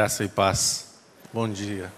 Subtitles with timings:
[0.00, 0.94] Graça e paz.
[1.30, 1.92] Bom dia.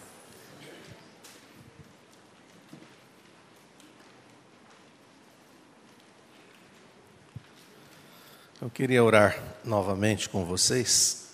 [8.61, 11.29] Eu queria orar novamente com vocês.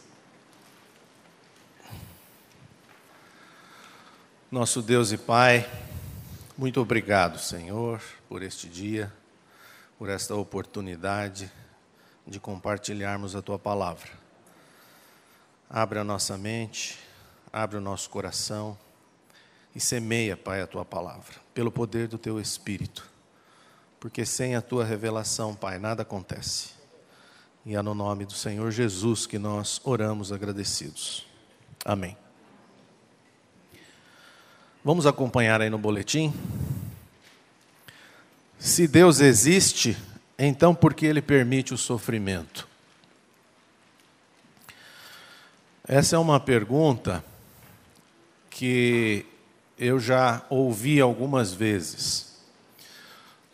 [4.51, 5.67] Nosso Deus e Pai,
[6.55, 9.11] muito obrigado, Senhor, por este dia,
[9.99, 11.51] por esta oportunidade
[12.27, 14.18] de compartilharmos a tua palavra.
[15.71, 16.99] Abre a nossa mente,
[17.53, 18.79] abre o nosso coração
[19.75, 23.07] e semeia, Pai, a tua palavra, pelo poder do teu Espírito.
[24.01, 26.71] Porque sem a tua revelação, Pai, nada acontece.
[27.67, 31.27] E é no nome do Senhor Jesus que nós oramos agradecidos.
[31.85, 32.17] Amém.
[34.85, 36.33] Vamos acompanhar aí no boletim.
[38.59, 39.97] Se Deus existe,
[40.39, 42.68] então por que ele permite o sofrimento?
[45.91, 47.25] Essa é uma pergunta
[48.51, 49.25] que
[49.79, 52.37] eu já ouvi algumas vezes.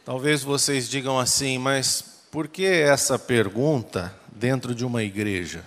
[0.04, 5.64] Talvez vocês digam assim, mas por que essa pergunta dentro de uma igreja?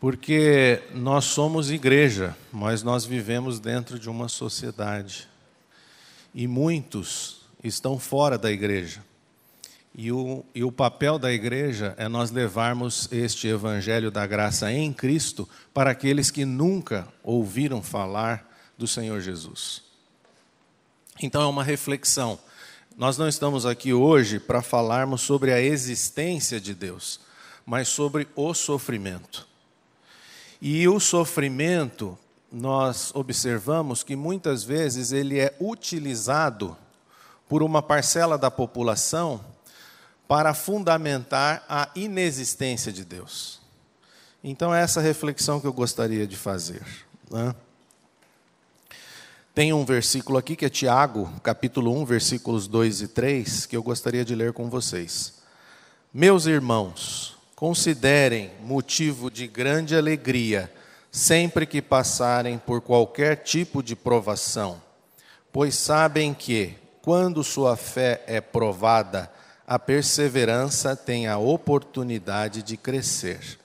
[0.00, 5.28] Porque nós somos igreja, mas nós vivemos dentro de uma sociedade.
[6.34, 9.00] E muitos estão fora da igreja.
[9.98, 14.92] E o, e o papel da igreja é nós levarmos este evangelho da graça em
[14.92, 19.82] Cristo para aqueles que nunca ouviram falar do Senhor Jesus.
[21.22, 22.38] Então é uma reflexão.
[22.94, 27.18] Nós não estamos aqui hoje para falarmos sobre a existência de Deus,
[27.64, 29.48] mas sobre o sofrimento.
[30.60, 32.18] E o sofrimento,
[32.52, 36.76] nós observamos que muitas vezes ele é utilizado
[37.48, 39.55] por uma parcela da população
[40.28, 43.60] para fundamentar a inexistência de Deus.
[44.42, 46.82] Então, é essa reflexão que eu gostaria de fazer.
[47.30, 47.54] Né?
[49.54, 53.82] Tem um versículo aqui que é Tiago, capítulo 1, versículos 2 e 3, que eu
[53.82, 55.34] gostaria de ler com vocês.
[56.12, 60.70] Meus irmãos, considerem motivo de grande alegria
[61.10, 64.82] sempre que passarem por qualquer tipo de provação,
[65.50, 69.32] pois sabem que, quando sua fé é provada,
[69.66, 73.58] a perseverança tem a oportunidade de crescer.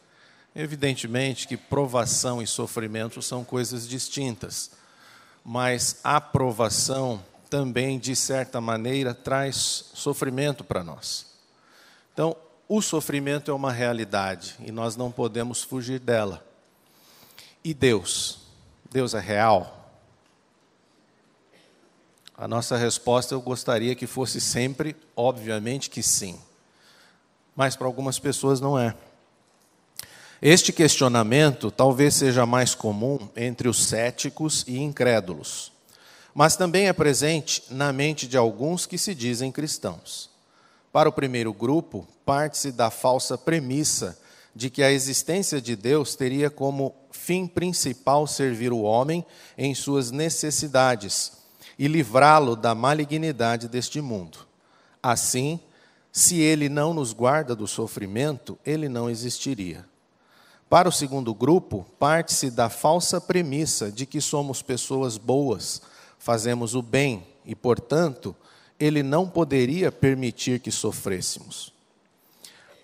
[0.55, 4.71] Evidentemente que provação e sofrimento são coisas distintas,
[5.45, 11.27] mas a provação também, de certa maneira, traz sofrimento para nós.
[12.13, 12.35] Então,
[12.67, 16.45] o sofrimento é uma realidade e nós não podemos fugir dela.
[17.63, 18.39] E Deus?
[18.89, 19.80] Deus é real?
[22.41, 26.39] A nossa resposta eu gostaria que fosse sempre, obviamente que sim.
[27.55, 28.95] Mas para algumas pessoas não é.
[30.41, 35.71] Este questionamento talvez seja mais comum entre os céticos e incrédulos,
[36.33, 40.27] mas também é presente na mente de alguns que se dizem cristãos.
[40.91, 44.17] Para o primeiro grupo, parte-se da falsa premissa
[44.55, 49.23] de que a existência de Deus teria como fim principal servir o homem
[49.55, 51.39] em suas necessidades
[51.77, 54.39] e livrá-lo da malignidade deste mundo.
[55.01, 55.59] Assim,
[56.11, 59.85] se ele não nos guarda do sofrimento, ele não existiria.
[60.69, 65.81] Para o segundo grupo, parte-se da falsa premissa de que somos pessoas boas,
[66.17, 68.35] fazemos o bem e, portanto,
[68.79, 71.73] ele não poderia permitir que sofrêssemos.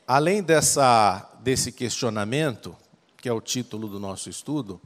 [0.06, 2.76] Além dessa, desse questionamento,
[3.18, 4.80] que é o título do nosso estudo,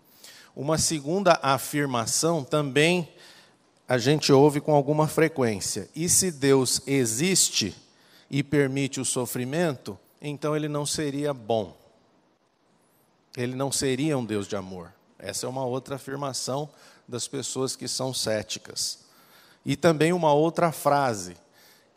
[0.55, 3.09] uma segunda afirmação também
[3.91, 5.89] a gente ouve com alguma frequência.
[5.93, 7.75] E se Deus existe
[8.29, 11.75] e permite o sofrimento, então ele não seria bom.
[13.35, 14.93] Ele não seria um Deus de amor.
[15.19, 16.69] Essa é uma outra afirmação
[17.05, 18.99] das pessoas que são céticas.
[19.65, 21.35] E também uma outra frase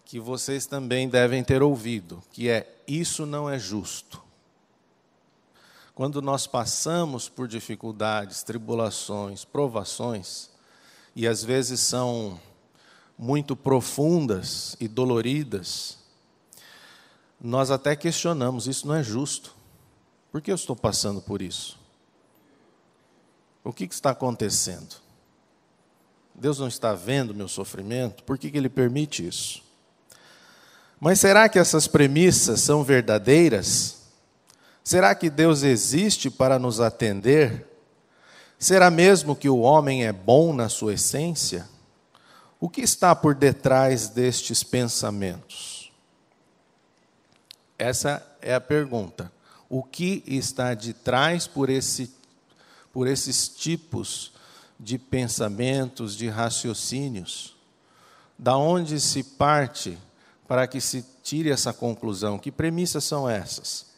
[0.05, 4.21] que vocês também devem ter ouvido, que é: Isso não é justo.
[5.95, 10.53] Quando nós passamos por dificuldades, tribulações, provações,
[11.15, 12.41] e às vezes são
[13.17, 15.99] muito profundas e doloridas,
[17.41, 19.55] nós até questionamos: isso não é justo.
[20.33, 21.79] Por que eu estou passando por isso?
[23.63, 24.97] O que, está acontecendo?
[26.35, 28.25] Deus não está vendo meu sofrimento?
[28.25, 29.63] Por que, que Ele permite isso?
[30.99, 34.03] Mas será que essas premissas são verdadeiras?
[34.83, 37.74] Será que Deus existe para nos atender
[38.59, 41.69] Será mesmo que o homem é bom na sua essência?
[42.61, 45.93] O que está por detrás destes pensamentos?
[47.79, 49.33] Essa é a pergunta.
[49.69, 52.15] o que está de trás por, esse,
[52.93, 54.33] por esses tipos
[54.79, 57.57] de pensamentos, de raciocínios.
[58.39, 59.99] Da onde se parte
[60.47, 62.39] para que se tire essa conclusão?
[62.39, 63.94] Que premissas são essas?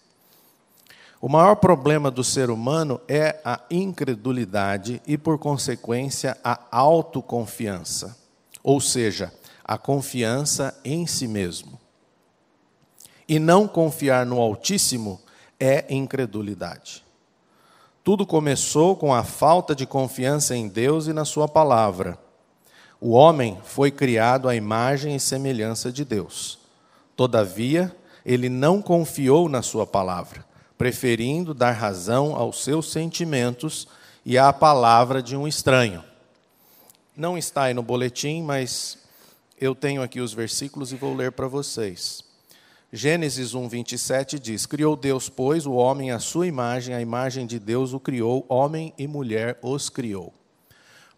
[1.20, 8.16] O maior problema do ser humano é a incredulidade e, por consequência, a autoconfiança,
[8.62, 9.32] ou seja,
[9.64, 11.78] a confiança em si mesmo.
[13.28, 15.20] E não confiar no Altíssimo
[15.58, 17.04] é incredulidade.
[18.04, 22.16] Tudo começou com a falta de confiança em Deus e na Sua palavra.
[23.00, 26.60] O homem foi criado à imagem e semelhança de Deus.
[27.16, 30.45] Todavia, ele não confiou na Sua palavra,
[30.76, 33.88] preferindo dar razão aos seus sentimentos
[34.24, 36.02] e à palavra de um estranho.
[37.16, 38.98] Não está aí no boletim, mas
[39.58, 42.22] eu tenho aqui os versículos e vou ler para vocês.
[42.92, 47.58] Gênesis 1, 27 diz: Criou Deus, pois, o homem à sua imagem, a imagem de
[47.58, 50.32] Deus o criou, homem e mulher os criou.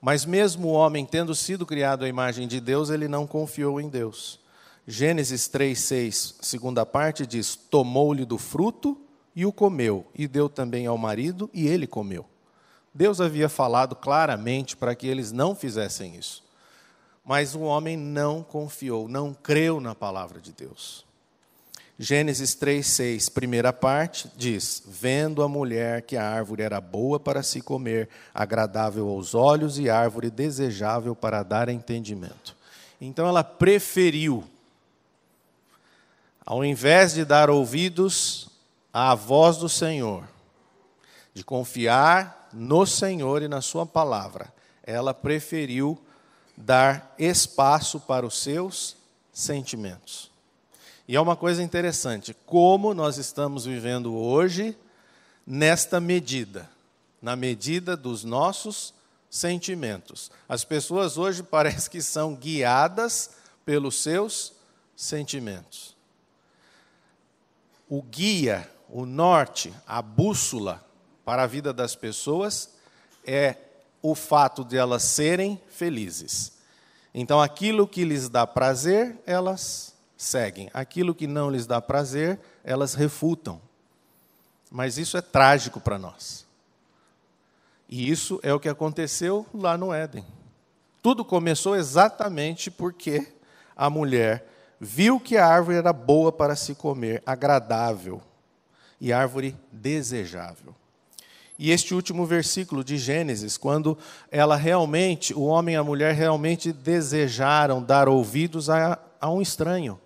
[0.01, 3.89] Mas mesmo o homem tendo sido criado à imagem de Deus, ele não confiou em
[3.89, 4.39] Deus.
[4.87, 8.97] Gênesis 3, 6, segunda parte, diz: Tomou-lhe do fruto
[9.39, 12.27] e o comeu, e deu também ao marido, e ele comeu.
[12.93, 16.43] Deus havia falado claramente para que eles não fizessem isso.
[17.25, 21.07] Mas o homem não confiou, não creu na palavra de Deus.
[21.97, 27.61] Gênesis 3:6, primeira parte, diz: Vendo a mulher que a árvore era boa para se
[27.61, 32.57] comer, agradável aos olhos e árvore desejável para dar entendimento.
[33.01, 34.43] Então ela preferiu,
[36.45, 38.49] ao invés de dar ouvidos
[39.01, 40.29] à voz do Senhor,
[41.33, 44.53] de confiar no Senhor e na Sua palavra,
[44.83, 45.97] ela preferiu
[46.57, 48.97] dar espaço para os seus
[49.33, 50.33] sentimentos.
[51.07, 54.77] E é uma coisa interessante, como nós estamos vivendo hoje
[55.47, 56.69] nesta medida,
[57.23, 58.93] na medida dos nossos
[59.31, 60.29] sentimentos.
[60.49, 63.31] As pessoas hoje parecem que são guiadas
[63.65, 64.55] pelos seus
[64.97, 65.97] sentimentos.
[67.89, 70.85] O guia, o norte, a bússola
[71.25, 72.71] para a vida das pessoas
[73.27, 73.57] é
[74.01, 76.53] o fato de elas serem felizes.
[77.13, 80.71] Então, aquilo que lhes dá prazer, elas seguem.
[80.73, 83.61] Aquilo que não lhes dá prazer, elas refutam.
[84.71, 86.47] Mas isso é trágico para nós.
[87.89, 90.25] E isso é o que aconteceu lá no Éden.
[91.03, 93.33] Tudo começou exatamente porque
[93.77, 94.47] a mulher
[94.79, 98.21] viu que a árvore era boa para se comer, agradável,
[99.01, 100.75] e árvore desejável.
[101.59, 103.99] E este último versículo de Gênesis, quando
[104.31, 109.99] ela realmente, o homem e a mulher realmente desejaram dar ouvidos a, a um estranho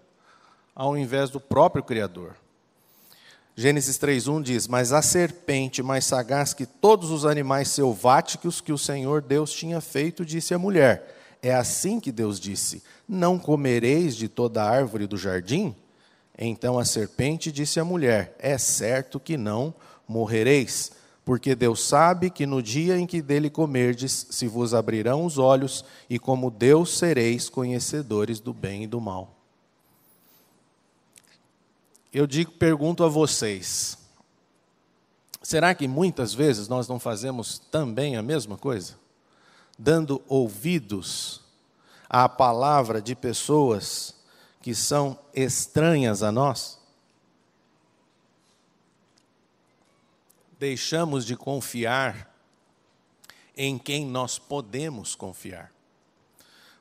[0.75, 2.35] ao invés do próprio Criador.
[3.55, 8.79] Gênesis 3:1 diz: "Mas a serpente, mais sagaz que todos os animais selváticos que o
[8.79, 14.27] Senhor Deus tinha feito, disse à mulher: É assim que Deus disse: Não comereis de
[14.27, 15.77] toda árvore do jardim?
[16.44, 19.75] Então a serpente disse à mulher: É certo que não
[20.06, 20.93] morrereis,
[21.25, 25.84] porque Deus sabe que no dia em que dele comerdes, se vos abrirão os olhos,
[26.11, 29.43] e como Deus sereis conhecedores do bem e do mal
[32.13, 33.96] eu digo, pergunto a vocês:
[35.43, 38.96] será que muitas vezes nós não fazemos também a mesma coisa?
[39.79, 41.41] Dando ouvidos
[42.08, 44.15] à palavra de pessoas
[44.62, 46.81] que são estranhas a nós?
[50.58, 52.32] Deixamos de confiar
[53.56, 55.72] em quem nós podemos confiar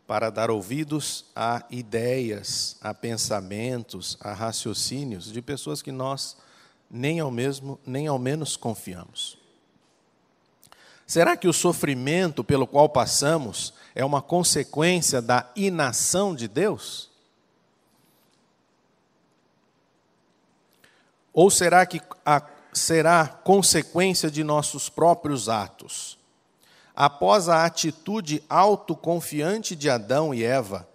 [0.07, 6.38] para dar ouvidos a ideias, a pensamentos, a raciocínios de pessoas que nós
[6.89, 9.38] nem ao mesmo, nem ao menos confiamos.
[11.07, 17.11] Será que o sofrimento pelo qual passamos é uma consequência da inação de Deus?
[21.33, 22.41] Ou será que a,
[22.73, 26.19] será consequência de nossos próprios atos?
[26.95, 30.88] após a atitude autoconfiante de Adão e Eva,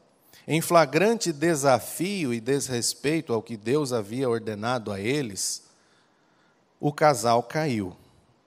[0.46, 5.64] em flagrante desafio e desrespeito ao que Deus havia ordenado a eles,
[6.78, 7.96] o casal caiu.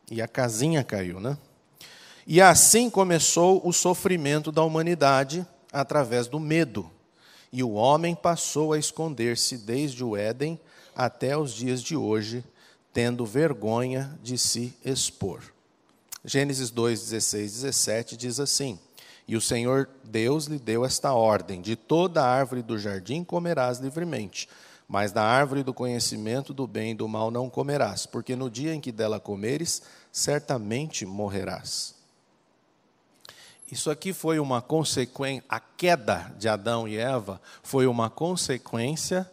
[0.10, 1.38] E a casinha caiu, né?
[2.26, 6.90] E assim começou o sofrimento da humanidade através do medo.
[7.52, 10.60] E o homem passou a esconder-se desde o Éden
[11.00, 12.44] até os dias de hoje,
[12.92, 15.42] tendo vergonha de se expor.
[16.26, 18.78] Gênesis 2, 16, 17 diz assim:
[19.26, 24.50] E o Senhor Deus lhe deu esta ordem: De toda árvore do jardim comerás livremente,
[24.90, 28.74] Mas da árvore do conhecimento do bem e do mal não comerás, porque no dia
[28.74, 31.96] em que dela comeres, certamente morrerás.
[33.72, 39.30] Isso aqui foi uma consequência, a queda de Adão e Eva foi uma consequência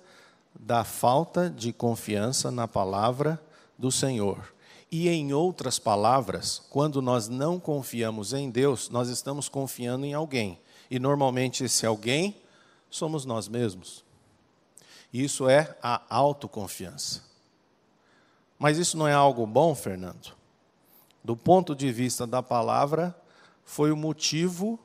[0.59, 3.41] da falta de confiança na palavra
[3.79, 4.55] do Senhor.
[4.91, 10.59] E em outras palavras, quando nós não confiamos em Deus, nós estamos confiando em alguém.
[10.91, 12.37] E normalmente esse alguém
[12.89, 14.05] somos nós mesmos.
[15.13, 17.23] Isso é a autoconfiança.
[18.59, 20.35] Mas isso não é algo bom, Fernando?
[21.23, 23.15] Do ponto de vista da palavra,
[23.65, 24.79] foi o motivo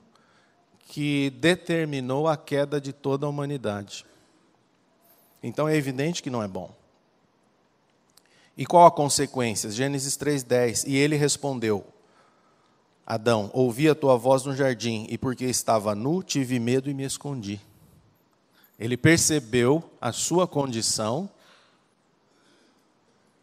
[0.88, 4.06] que determinou a queda de toda a humanidade.
[5.42, 6.74] Então é evidente que não é bom.
[8.58, 9.72] E qual a consequência?
[9.72, 10.84] Gênesis 3:10.
[10.86, 11.86] E ele respondeu:
[13.06, 17.04] Adão, ouvi a tua voz no jardim, e porque estava nu, tive medo e me
[17.04, 17.60] escondi.
[18.80, 21.30] Ele percebeu a sua condição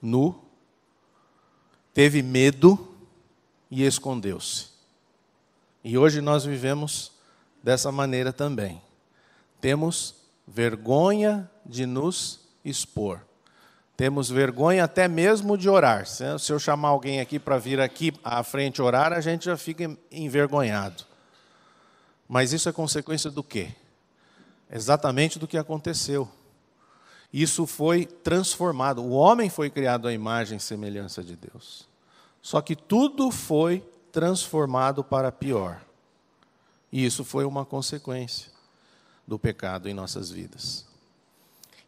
[0.01, 0.41] nu,
[1.93, 2.97] teve medo
[3.71, 4.69] e escondeu-se.
[5.83, 7.13] E hoje nós vivemos
[7.63, 8.81] dessa maneira também.
[9.61, 10.15] Temos
[10.49, 13.21] vergonha de nos expor.
[13.97, 16.07] Temos vergonha até mesmo de orar.
[16.07, 19.97] Se eu chamar alguém aqui para vir aqui à frente orar, a gente já fica
[20.11, 21.05] envergonhado.
[22.27, 23.75] Mas isso é consequência do quê?
[24.71, 26.29] Exatamente do que aconteceu.
[27.33, 29.03] Isso foi transformado.
[29.03, 31.87] O homem foi criado à imagem e semelhança de Deus.
[32.41, 35.81] Só que tudo foi transformado para pior.
[36.91, 38.58] E isso foi uma consequência
[39.29, 40.87] do pecado em nossas vidas.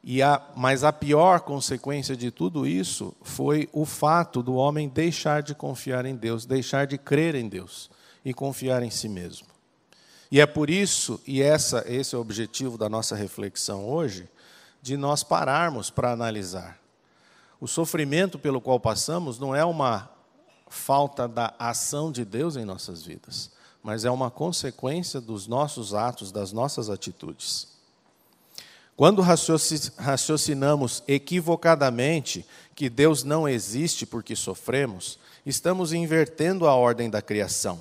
[0.05, 5.43] E a, mas a pior consequência de tudo isso foi o fato do homem deixar
[5.43, 7.91] de confiar em Deus, deixar de crer em Deus
[8.23, 9.47] e confiar em si mesmo.
[10.31, 14.29] E é por isso, e essa, esse é o objetivo da nossa reflexão hoje,
[14.83, 16.79] de nós pararmos para analisar.
[17.61, 20.11] O sofrimento pelo qual passamos não é uma
[20.69, 23.51] falta da ação de Deus em nossas vidas,
[23.83, 27.69] mas é uma consequência dos nossos atos, das nossas atitudes.
[28.95, 32.45] Quando raciocinamos equivocadamente
[32.75, 37.81] que Deus não existe porque sofremos, estamos invertendo a ordem da criação.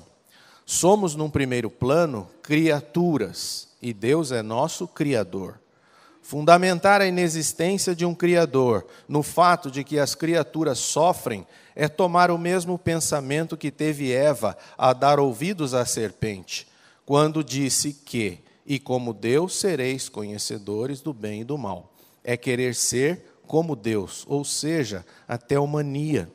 [0.64, 5.59] Somos, num primeiro plano, criaturas e Deus é nosso Criador.
[6.30, 11.44] Fundamentar a inexistência de um Criador no fato de que as criaturas sofrem
[11.74, 16.68] é tomar o mesmo pensamento que teve Eva a dar ouvidos à serpente,
[17.04, 21.92] quando disse que, e como Deus sereis conhecedores do bem e do mal.
[22.22, 26.30] É querer ser como Deus, ou seja, a teomania.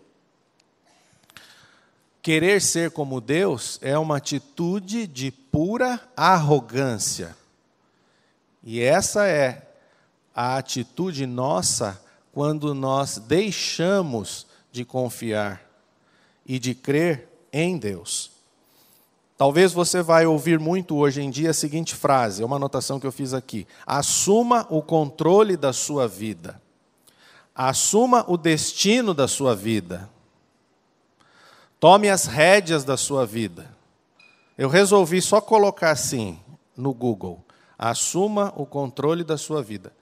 [2.22, 7.34] Querer ser como Deus é uma atitude de pura arrogância.
[8.62, 9.65] E essa é
[10.36, 12.01] a atitude nossa
[12.34, 15.62] quando nós deixamos de confiar
[16.46, 18.36] e de crer em Deus.
[19.38, 23.08] Talvez você vai ouvir muito hoje em dia a seguinte frase, é uma anotação que
[23.08, 26.62] eu fiz aqui: assuma o controle da sua vida.
[27.54, 30.10] Assuma o destino da sua vida.
[31.80, 33.74] Tome as rédeas da sua vida.
[34.58, 36.38] Eu resolvi só colocar assim
[36.75, 37.42] no Google:
[37.77, 39.95] assuma o controle da sua vida.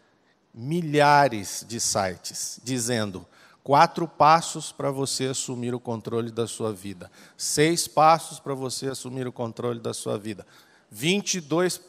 [0.53, 3.25] Milhares de sites dizendo
[3.63, 9.25] quatro passos para você assumir o controle da sua vida, seis passos para você assumir
[9.25, 10.45] o controle da sua vida,
[10.91, 11.81] 22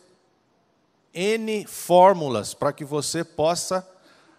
[1.12, 3.86] N fórmulas para que você possa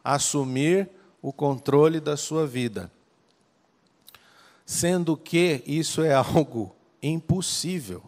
[0.04, 0.90] assumir
[1.22, 2.92] o controle da sua vida
[4.66, 8.04] sendo que isso é algo impossível.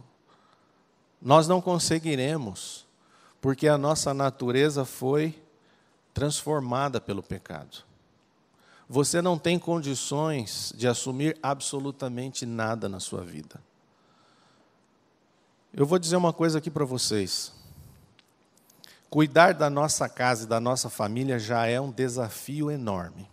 [1.22, 2.86] Nós não conseguiremos,
[3.40, 5.40] porque a nossa natureza foi
[6.18, 7.84] transformada pelo pecado.
[8.90, 13.62] Você não tem condições de assumir absolutamente nada na sua vida.
[15.72, 17.54] Eu vou dizer uma coisa aqui para vocês.
[19.12, 23.30] Cuidar da nossa casa e da nossa família já é um desafio enorme.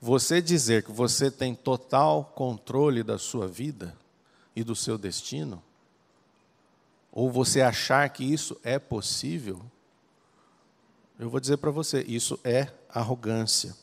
[0.00, 3.94] Você dizer que você tem total controle da sua vida
[4.56, 5.62] e do seu destino,
[7.12, 9.60] ou você achar que isso é possível,
[11.18, 13.74] eu vou dizer para você, isso é arrogância.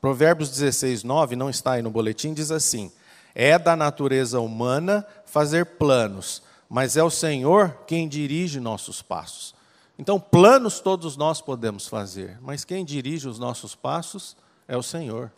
[0.00, 2.92] Provérbios 16, 9, não está aí no boletim, diz assim:
[3.34, 9.54] É da natureza humana fazer planos, mas é o Senhor quem dirige nossos passos.
[9.98, 14.36] Então, planos todos nós podemos fazer, mas quem dirige os nossos passos
[14.68, 15.32] é o Senhor.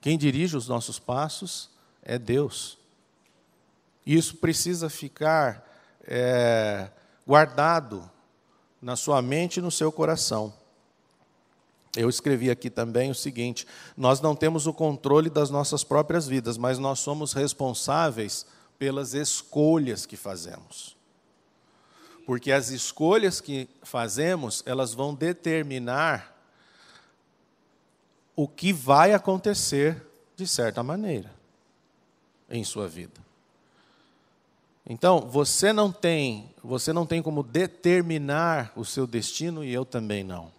[0.00, 1.68] Quem dirige os nossos passos
[2.02, 2.78] é Deus.
[4.06, 5.66] Isso precisa ficar
[6.06, 6.88] é,
[7.26, 8.08] guardado
[8.86, 10.54] na sua mente e no seu coração.
[11.96, 13.66] Eu escrevi aqui também o seguinte:
[13.96, 18.46] nós não temos o controle das nossas próprias vidas, mas nós somos responsáveis
[18.78, 20.96] pelas escolhas que fazemos.
[22.24, 26.32] Porque as escolhas que fazemos, elas vão determinar
[28.36, 30.00] o que vai acontecer
[30.36, 31.34] de certa maneira
[32.48, 33.25] em sua vida.
[34.88, 40.22] Então, você não tem, você não tem como determinar o seu destino e eu também
[40.22, 40.52] não.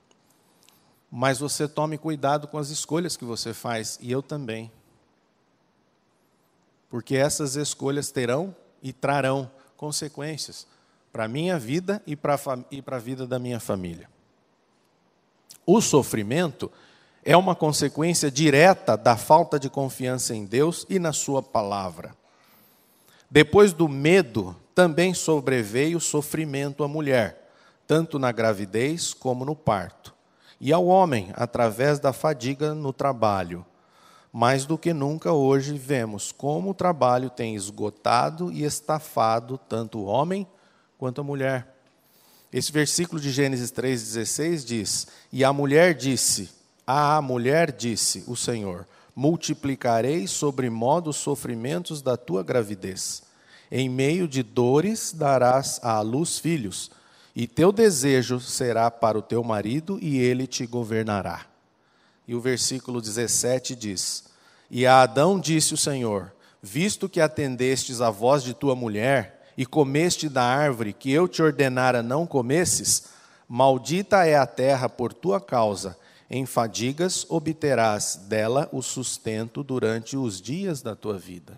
[1.09, 4.69] Mas você tome cuidado com as escolhas que você faz e eu também.
[6.89, 8.53] Porque essas escolhas terão
[8.83, 10.67] e trarão consequências
[11.11, 14.09] para a minha vida e para a vida da minha família.
[15.65, 16.69] O sofrimento
[17.23, 22.15] é uma consequência direta da falta de confiança em Deus e na Sua palavra.
[23.29, 27.51] Depois do medo, também sobreveio sofrimento à mulher,
[27.85, 30.13] tanto na gravidez como no parto,
[30.59, 33.65] e ao homem, através da fadiga no trabalho.
[34.31, 40.05] Mais do que nunca hoje vemos como o trabalho tem esgotado e estafado tanto o
[40.05, 40.45] homem
[40.97, 41.75] quanto a mulher.
[42.51, 46.57] Esse versículo de Gênesis 3,16 diz: E a mulher disse:
[46.87, 48.87] à mulher disse o Senhor:
[49.19, 53.23] Multiplicarei sobre modo os sofrimentos da tua gravidez.
[53.71, 56.91] Em meio de dores darás à luz filhos,
[57.35, 61.47] e teu desejo será para o teu marido, e ele te governará.
[62.27, 64.25] E o versículo 17 diz:
[64.69, 66.31] E a Adão disse o Senhor:
[66.61, 71.41] Visto que atendestes à voz de tua mulher, e comeste da árvore que eu te
[71.41, 73.05] ordenara não comesses,
[73.49, 75.97] maldita é a terra por tua causa
[76.29, 81.57] em fadigas obterás dela o sustento durante os dias da tua vida.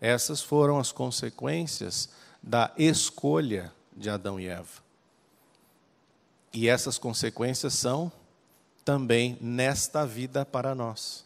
[0.00, 2.08] Essas foram as consequências
[2.42, 4.84] da escolha de Adão e Eva.
[6.52, 8.10] E essas consequências são
[8.84, 11.24] também nesta vida para nós.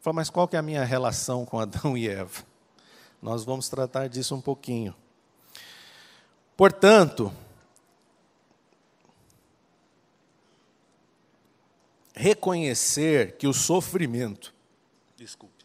[0.00, 2.44] Fala, mas qual que é a minha relação com Adão e Eva?
[3.22, 4.94] Nós vamos tratar disso um pouquinho.
[6.56, 7.32] Portanto,
[12.14, 14.54] reconhecer que o sofrimento,
[15.16, 15.64] desculpe,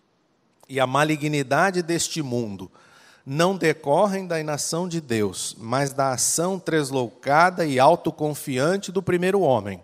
[0.67, 2.71] e a malignidade deste mundo
[3.25, 9.83] não decorrem da inação de Deus, mas da ação tresloucada e autoconfiante do primeiro homem.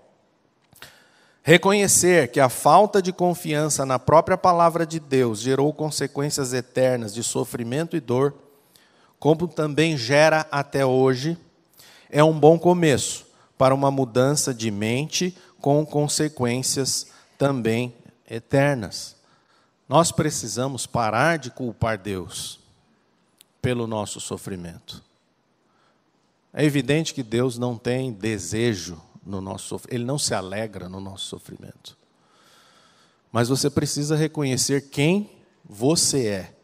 [1.44, 7.22] Reconhecer que a falta de confiança na própria palavra de Deus gerou consequências eternas de
[7.22, 8.34] sofrimento e dor,
[9.20, 11.38] como também gera até hoje,
[12.10, 17.08] é um bom começo para uma mudança de mente com consequências
[17.40, 17.92] também
[18.30, 19.16] eternas.
[19.90, 22.60] Nós precisamos parar de culpar Deus
[23.64, 25.04] pelo nosso sofrimento.
[26.54, 31.00] É evidente que Deus não tem desejo no nosso sofrimento, Ele não se alegra no
[31.00, 31.98] nosso sofrimento.
[33.32, 35.32] Mas você precisa reconhecer quem
[35.68, 36.56] você é.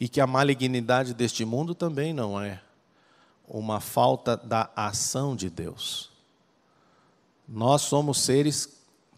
[0.00, 2.60] E que a malignidade deste mundo também não é
[3.46, 6.15] uma falta da ação de Deus.
[7.48, 8.68] Nós somos seres,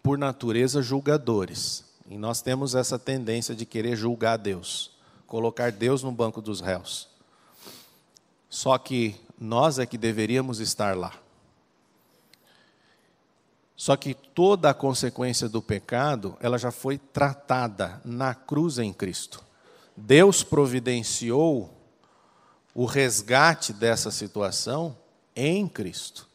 [0.03, 1.83] por natureza, julgadores.
[2.07, 4.91] E nós temos essa tendência de querer julgar Deus,
[5.27, 7.07] colocar Deus no banco dos réus.
[8.49, 11.13] Só que nós é que deveríamos estar lá.
[13.75, 19.41] Só que toda a consequência do pecado, ela já foi tratada na cruz em Cristo.
[19.95, 21.73] Deus providenciou
[22.75, 24.97] o resgate dessa situação
[25.35, 26.28] em Cristo.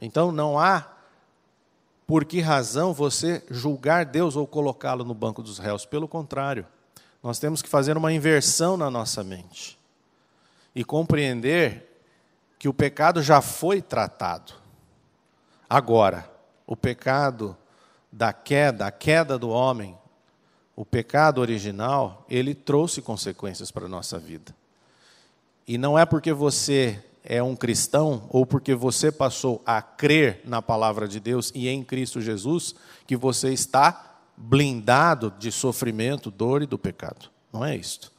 [0.00, 0.88] Então não há
[2.06, 5.86] por que razão você julgar Deus ou colocá-lo no banco dos réus.
[5.86, 6.66] Pelo contrário,
[7.22, 9.78] nós temos que fazer uma inversão na nossa mente
[10.74, 12.04] e compreender
[12.58, 14.52] que o pecado já foi tratado.
[15.68, 16.30] Agora,
[16.66, 17.56] o pecado
[18.10, 19.96] da queda, a queda do homem,
[20.76, 24.54] o pecado original, ele trouxe consequências para a nossa vida.
[25.66, 30.60] E não é porque você é um cristão ou porque você passou a crer na
[30.60, 32.74] palavra de Deus e em Cristo Jesus,
[33.06, 37.30] que você está blindado de sofrimento, dor e do pecado.
[37.52, 38.10] Não é isto.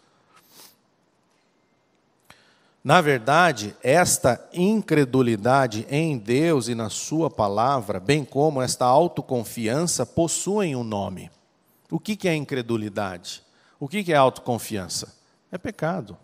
[2.83, 10.75] Na verdade, esta incredulidade em Deus e na Sua palavra, bem como esta autoconfiança, possuem
[10.75, 11.31] um nome.
[11.89, 13.41] O que é incredulidade?
[13.79, 15.15] O que é autoconfiança?
[15.49, 16.17] É pecado.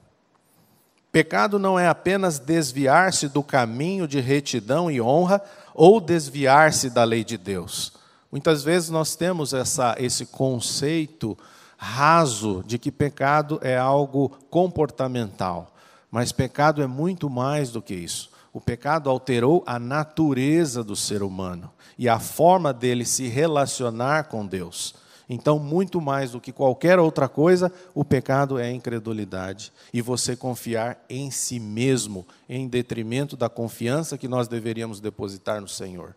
[1.12, 5.42] Pecado não é apenas desviar-se do caminho de retidão e honra
[5.74, 7.94] ou desviar-se da lei de Deus.
[8.32, 11.38] Muitas vezes nós temos essa, esse conceito
[11.78, 15.74] raso de que pecado é algo comportamental,
[16.12, 18.30] mas pecado é muito mais do que isso.
[18.54, 24.46] O pecado alterou a natureza do ser humano e a forma dele se relacionar com
[24.46, 24.94] Deus.
[25.30, 29.72] Então, muito mais do que qualquer outra coisa, o pecado é incredulidade.
[29.94, 35.68] E você confiar em si mesmo, em detrimento da confiança que nós deveríamos depositar no
[35.68, 36.16] Senhor.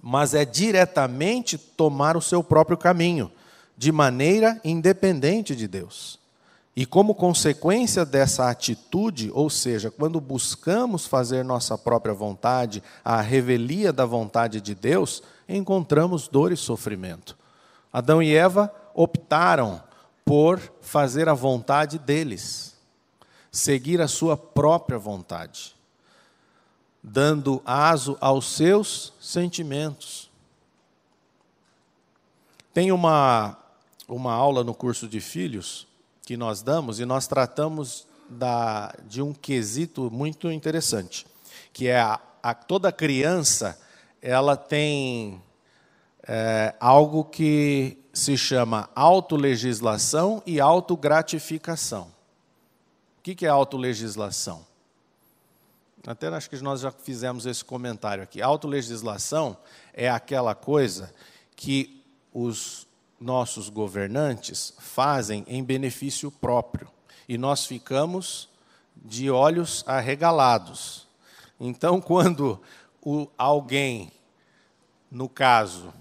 [0.00, 3.30] Mas é diretamente tomar o seu próprio caminho,
[3.76, 6.18] de maneira independente de Deus.
[6.74, 13.92] E como consequência dessa atitude, ou seja, quando buscamos fazer nossa própria vontade, a revelia
[13.92, 17.36] da vontade de Deus, encontramos dor e sofrimento.
[17.92, 19.82] Adão e Eva optaram
[20.24, 22.76] por fazer a vontade deles,
[23.50, 25.76] seguir a sua própria vontade,
[27.02, 30.30] dando aso aos seus sentimentos.
[32.72, 33.58] Tem uma,
[34.08, 35.86] uma aula no curso de filhos
[36.22, 41.26] que nós damos e nós tratamos da, de um quesito muito interessante,
[41.72, 43.78] que é a, a toda criança
[44.22, 45.42] ela tem
[46.22, 52.12] é, algo que se chama autolegislação e autogratificação.
[53.18, 54.64] O que é autolegislação?
[56.06, 58.42] Até acho que nós já fizemos esse comentário aqui.
[58.42, 59.56] Autolegislação
[59.92, 61.12] é aquela coisa
[61.54, 62.86] que os
[63.20, 66.88] nossos governantes fazem em benefício próprio.
[67.28, 68.48] E nós ficamos
[68.96, 71.06] de olhos arregalados.
[71.58, 72.60] Então, quando
[73.02, 74.12] o, alguém,
[75.10, 75.92] no caso,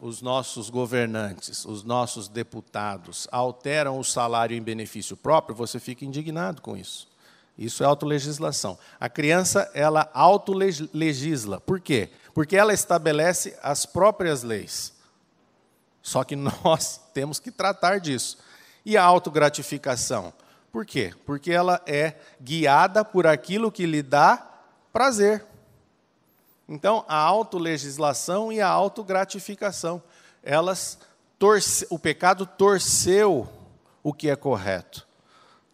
[0.00, 6.62] os nossos governantes, os nossos deputados, alteram o salário em benefício próprio, você fica indignado
[6.62, 7.08] com isso.
[7.58, 8.78] Isso é autolegislação.
[9.00, 11.60] A criança, ela autolegisla.
[11.60, 12.10] Por quê?
[12.32, 14.92] Porque ela estabelece as próprias leis.
[16.00, 18.38] Só que nós temos que tratar disso.
[18.86, 20.32] E a autogratificação?
[20.70, 21.12] Por quê?
[21.26, 24.46] Porque ela é guiada por aquilo que lhe dá
[24.92, 25.44] prazer.
[26.68, 30.02] Então, a autolegislação e a autogratificação,
[30.42, 30.98] elas
[31.38, 33.48] torce, o pecado torceu
[34.02, 35.06] o que é correto.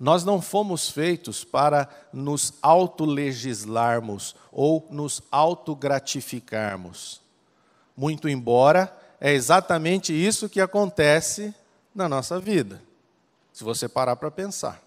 [0.00, 7.20] Nós não fomos feitos para nos autolegislarmos ou nos autogratificarmos.
[7.96, 11.54] Muito embora é exatamente isso que acontece
[11.94, 12.83] na nossa vida,
[13.52, 14.83] se você parar para pensar.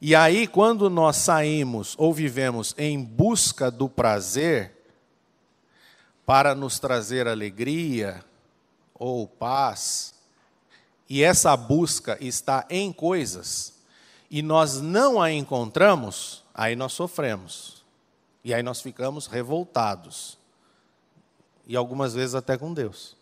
[0.00, 4.72] E aí, quando nós saímos ou vivemos em busca do prazer,
[6.24, 8.24] para nos trazer alegria
[8.94, 10.14] ou paz,
[11.08, 13.74] e essa busca está em coisas,
[14.30, 17.82] e nós não a encontramos, aí nós sofremos.
[18.44, 20.38] E aí nós ficamos revoltados
[21.66, 23.17] e algumas vezes até com Deus.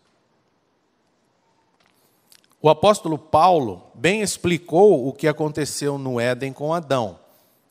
[2.61, 7.19] O apóstolo Paulo bem explicou o que aconteceu no Éden com Adão.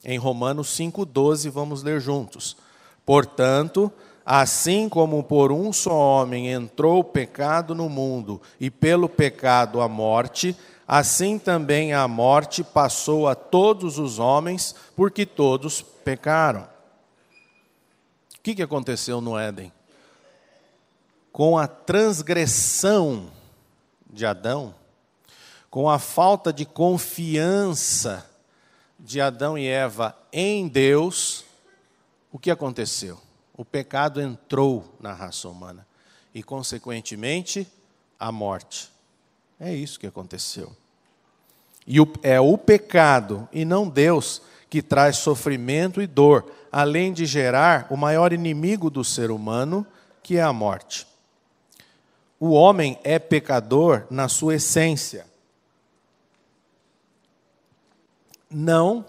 [0.04, 2.56] Em Romanos 5,12, vamos ler juntos.
[3.04, 3.92] Portanto,
[4.24, 9.88] assim como por um só homem entrou o pecado no mundo, e pelo pecado a
[9.88, 16.68] morte, assim também a morte passou a todos os homens, porque todos pecaram.
[18.38, 19.72] O que aconteceu no Éden?
[21.36, 23.26] com a transgressão
[24.16, 24.74] de Adão,
[25.70, 28.28] com a falta de confiança
[28.98, 31.44] de Adão e Eva em Deus,
[32.32, 33.20] o que aconteceu?
[33.54, 35.86] O pecado entrou na raça humana
[36.34, 37.68] e, consequentemente,
[38.18, 38.90] a morte.
[39.60, 40.74] É isso que aconteceu.
[41.86, 47.86] E é o pecado e não Deus que traz sofrimento e dor, além de gerar
[47.90, 49.86] o maior inimigo do ser humano,
[50.22, 51.06] que é a morte.
[52.38, 55.26] O homem é pecador na sua essência.
[58.50, 59.04] Não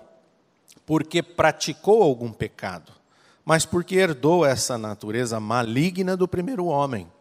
[0.85, 2.93] porque praticou algum pecado,
[3.43, 7.11] mas porque herdou essa natureza maligna do primeiro homem.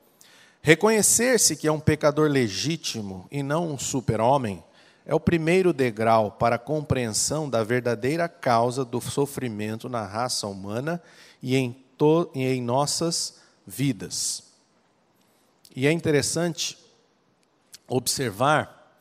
[0.63, 4.63] Reconhecer-se que é um pecador legítimo e não um super-homem
[5.05, 11.01] é o primeiro degrau para a compreensão da verdadeira causa do sofrimento na raça humana
[11.41, 11.85] e em,
[12.35, 14.46] e em nossas vidas.
[15.77, 16.79] E é interessante
[17.87, 18.99] observar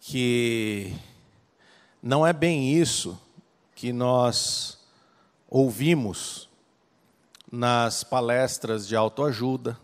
[0.00, 0.92] que
[2.02, 3.16] não é bem isso
[3.72, 4.78] que nós
[5.48, 6.48] ouvimos
[7.52, 9.78] nas palestras de autoajuda,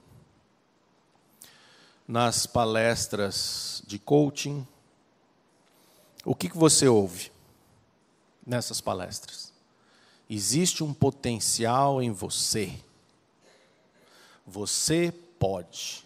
[2.07, 4.67] nas palestras de coaching.
[6.25, 7.31] O que, que você ouve
[8.45, 9.53] nessas palestras?
[10.29, 12.77] Existe um potencial em você.
[14.45, 16.04] Você pode.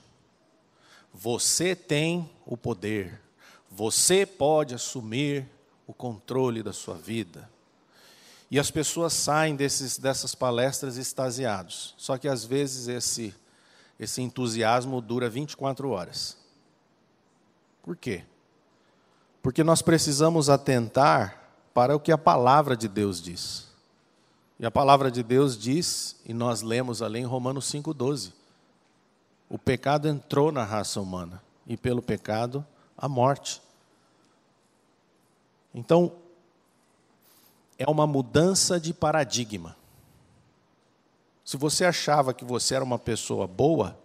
[1.21, 3.21] Você tem o poder.
[3.69, 5.49] Você pode assumir
[5.85, 7.51] o controle da sua vida.
[8.49, 11.93] E as pessoas saem desses, dessas palestras extasiados.
[11.99, 13.35] Só que às vezes esse,
[13.99, 16.37] esse entusiasmo dura 24 horas.
[17.83, 18.23] Por quê?
[19.43, 23.67] Porque nós precisamos atentar para o que a palavra de Deus diz.
[24.57, 28.38] E a palavra de Deus diz, e nós lemos ali em Romanos 5,12:
[29.49, 32.65] o pecado entrou na raça humana, e pelo pecado,
[32.97, 33.63] a morte.
[35.75, 36.13] Então,
[37.79, 39.77] é uma mudança de paradigma.
[41.45, 43.99] Se você achava que você era uma pessoa boa,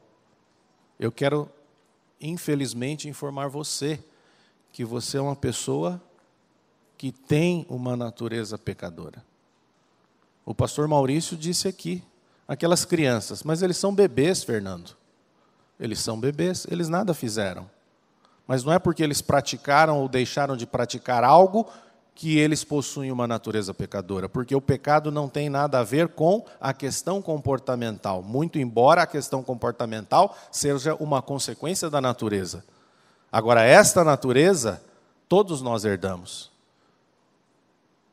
[0.99, 1.49] eu quero,
[2.21, 4.01] infelizmente, informar você
[4.71, 6.01] que você é uma pessoa
[6.97, 9.23] que tem uma natureza pecadora.
[10.45, 12.03] O pastor Maurício disse aqui,
[12.47, 14.95] aquelas crianças, mas eles são bebês, Fernando.
[15.79, 17.69] Eles são bebês, eles nada fizeram.
[18.47, 21.67] Mas não é porque eles praticaram ou deixaram de praticar algo
[22.15, 26.45] que eles possuem uma natureza pecadora, porque o pecado não tem nada a ver com
[26.62, 32.63] a questão comportamental, muito embora a questão comportamental seja uma consequência da natureza.
[33.31, 34.81] Agora, esta natureza,
[35.27, 36.51] todos nós herdamos.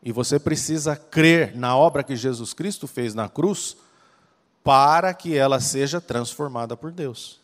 [0.02, 3.76] E você precisa crer na obra que Jesus Cristo fez na cruz
[4.64, 7.39] para que ela seja transformada por Deus.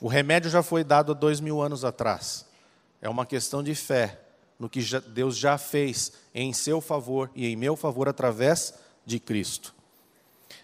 [0.00, 2.46] O remédio já foi dado há dois mil anos atrás.
[3.00, 4.20] É uma questão de fé
[4.58, 9.74] no que Deus já fez em seu favor e em meu favor através de Cristo.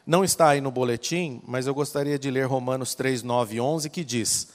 [0.07, 3.91] Não está aí no boletim, mas eu gostaria de ler Romanos 3, 9 e 11,
[3.91, 4.49] que diz: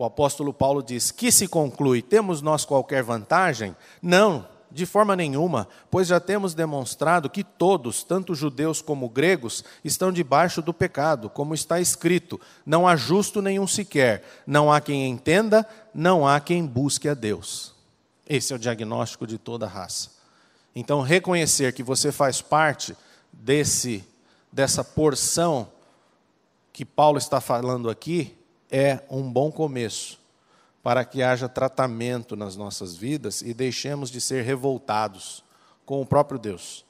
[0.00, 2.00] o apóstolo Paulo diz: Que se conclui?
[2.00, 3.76] Temos nós qualquer vantagem?
[4.00, 10.12] Não, de forma nenhuma, pois já temos demonstrado que todos, tanto judeus como gregos, estão
[10.12, 15.66] debaixo do pecado, como está escrito: não há justo nenhum sequer, não há quem entenda,
[15.92, 17.74] não há quem busque a Deus.
[18.28, 20.10] Esse é o diagnóstico de toda a raça.
[20.74, 22.96] Então, reconhecer que você faz parte
[23.32, 24.04] desse
[24.52, 25.68] dessa porção
[26.72, 28.36] que Paulo está falando aqui
[28.70, 30.19] é um bom começo
[30.82, 35.44] para que haja tratamento nas nossas vidas e deixemos de ser revoltados
[35.84, 36.84] com o próprio Deus.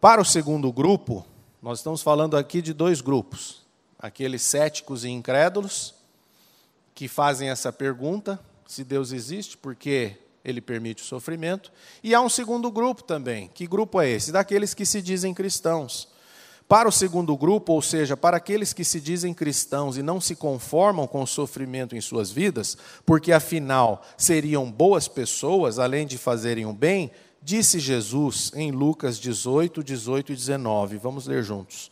[0.00, 1.24] Para o segundo grupo,
[1.62, 3.64] nós estamos falando aqui de dois grupos:
[3.98, 5.94] aqueles céticos e incrédulos
[6.94, 12.28] que fazem essa pergunta se Deus existe, porque ele permite o sofrimento, e há um
[12.28, 13.48] segundo grupo também.
[13.48, 14.32] Que grupo é esse?
[14.32, 16.08] Daqueles que se dizem cristãos.
[16.68, 20.34] Para o segundo grupo, ou seja, para aqueles que se dizem cristãos e não se
[20.34, 26.66] conformam com o sofrimento em suas vidas, porque afinal seriam boas pessoas, além de fazerem
[26.66, 30.96] o bem, disse Jesus em Lucas 18, 18 e 19.
[30.96, 31.88] Vamos ler juntos.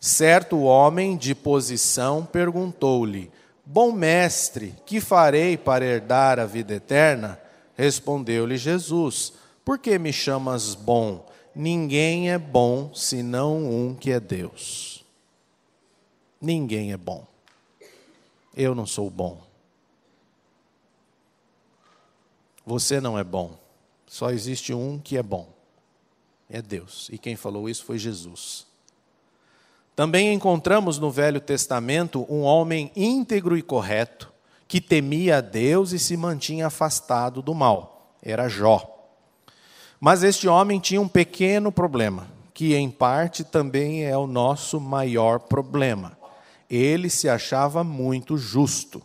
[0.00, 3.28] Certo homem de posição perguntou-lhe:
[3.64, 7.40] Bom mestre, que farei para herdar a vida eterna?
[7.74, 9.32] Respondeu-lhe Jesus:
[9.64, 11.25] Por que me chamas bom?
[11.58, 15.02] Ninguém é bom senão um que é Deus.
[16.38, 17.26] Ninguém é bom.
[18.54, 19.40] Eu não sou bom.
[22.66, 23.58] Você não é bom.
[24.06, 25.48] Só existe um que é bom.
[26.50, 27.08] É Deus.
[27.10, 28.66] E quem falou isso foi Jesus.
[29.94, 34.30] Também encontramos no Velho Testamento um homem íntegro e correto,
[34.68, 38.14] que temia a Deus e se mantinha afastado do mal.
[38.22, 38.95] Era Jó.
[40.00, 45.40] Mas este homem tinha um pequeno problema, que em parte também é o nosso maior
[45.40, 46.16] problema.
[46.68, 49.02] Ele se achava muito justo.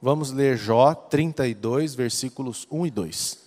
[0.00, 3.38] Vamos ler Jó 32, versículos 1 e 2.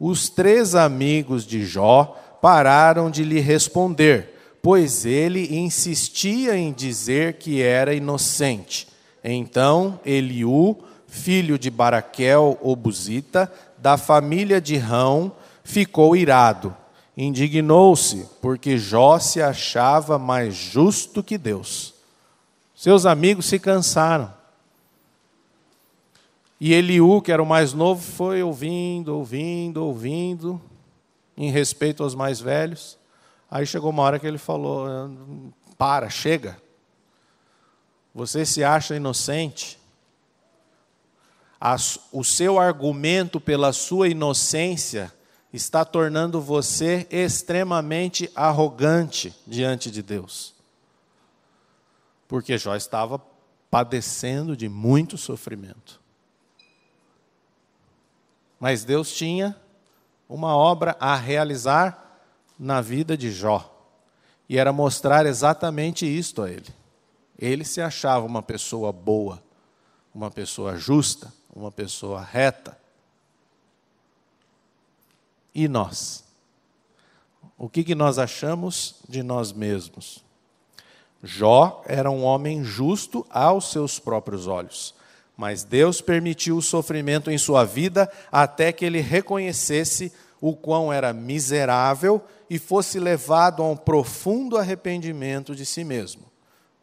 [0.00, 7.60] Os três amigos de Jó pararam de lhe responder, pois ele insistia em dizer que
[7.60, 8.86] era inocente.
[9.24, 15.32] Então Eliú, filho de Baraquel, obusita, da família de Rão,
[15.68, 16.74] ficou irado,
[17.14, 21.94] indignou-se, porque Jó se achava mais justo que Deus.
[22.74, 24.32] Seus amigos se cansaram.
[26.58, 30.60] E Eliú, que era o mais novo, foi ouvindo, ouvindo, ouvindo,
[31.36, 32.98] em respeito aos mais velhos.
[33.50, 34.86] Aí chegou uma hora que ele falou:
[35.76, 36.56] Para, chega.
[38.14, 39.78] Você se acha inocente.
[42.10, 45.12] o seu argumento pela sua inocência
[45.52, 50.54] está tornando você extremamente arrogante diante de Deus.
[52.26, 53.20] Porque Jó estava
[53.70, 56.00] padecendo de muito sofrimento.
[58.60, 59.56] Mas Deus tinha
[60.28, 62.20] uma obra a realizar
[62.58, 63.74] na vida de Jó.
[64.48, 66.66] E era mostrar exatamente isto a ele.
[67.38, 69.42] Ele se achava uma pessoa boa,
[70.14, 72.76] uma pessoa justa, uma pessoa reta.
[75.58, 76.22] E nós?
[77.58, 80.24] o que, que nós achamos de nós mesmos?
[81.20, 84.94] Jó era um homem justo aos seus próprios olhos,
[85.36, 91.12] mas Deus permitiu o sofrimento em sua vida até que ele reconhecesse o quão era
[91.12, 96.22] miserável e fosse levado a um profundo arrependimento de si mesmo.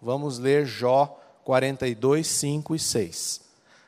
[0.01, 3.41] Vamos ler Jó 42, 5 e 6.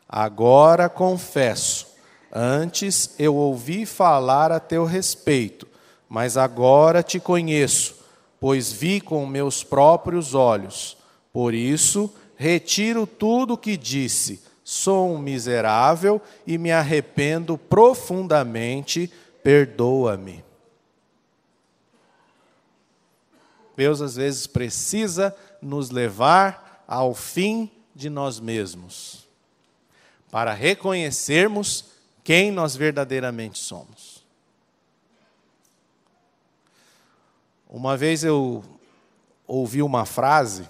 [0.07, 1.86] Agora confesso,
[2.31, 5.67] antes eu ouvi falar a teu respeito,
[6.09, 7.95] mas agora te conheço,
[8.39, 10.97] pois vi com meus próprios olhos.
[11.33, 14.41] Por isso, retiro tudo o que disse.
[14.63, 19.11] Sou um miserável e me arrependo profundamente.
[19.43, 20.43] Perdoa-me.
[23.77, 29.27] Deus às vezes precisa nos levar ao fim de nós mesmos,
[30.31, 31.85] para reconhecermos
[32.27, 34.21] quem nós verdadeiramente somos.
[37.69, 38.65] Uma vez eu
[39.47, 40.67] ouvi uma frase,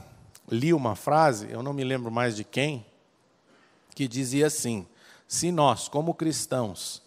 [0.48, 2.86] li uma frase, eu não me lembro mais de quem,
[3.96, 4.86] que dizia assim:
[5.28, 7.02] se nós, como cristãos,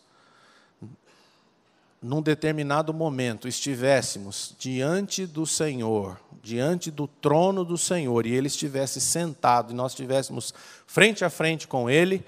[2.02, 9.00] num determinado momento estivéssemos diante do Senhor, diante do trono do Senhor, e Ele estivesse
[9.00, 10.52] sentado e nós estivéssemos
[10.88, 12.26] frente a frente com Ele,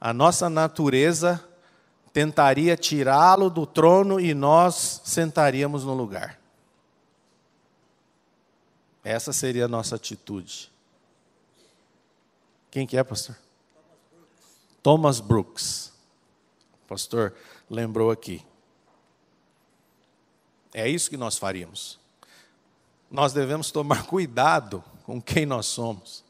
[0.00, 1.40] a nossa natureza
[2.12, 6.38] tentaria tirá-lo do trono e nós sentaríamos no lugar.
[9.02, 10.70] Essa seria a nossa atitude.
[12.70, 13.36] Quem que é, pastor?
[14.82, 15.92] Thomas Brooks.
[16.84, 17.34] O pastor
[17.68, 18.44] lembrou aqui.
[20.72, 21.98] É isso que nós faríamos.
[23.10, 26.24] Nós devemos tomar cuidado com quem nós somos.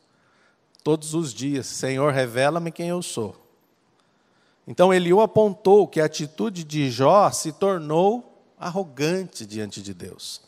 [0.82, 3.41] Todos os dias, Senhor, revela-me quem eu sou.
[4.66, 10.40] Então Eliú apontou que a atitude de Jó se tornou arrogante diante de Deus,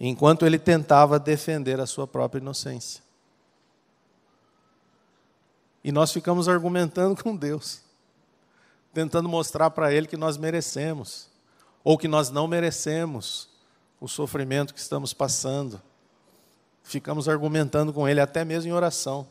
[0.00, 3.02] enquanto ele tentava defender a sua própria inocência.
[5.84, 7.82] E nós ficamos argumentando com Deus,
[8.94, 11.28] tentando mostrar para Ele que nós merecemos
[11.84, 13.48] ou que nós não merecemos
[14.00, 15.80] o sofrimento que estamos passando.
[16.82, 19.26] Ficamos argumentando com ele até mesmo em oração.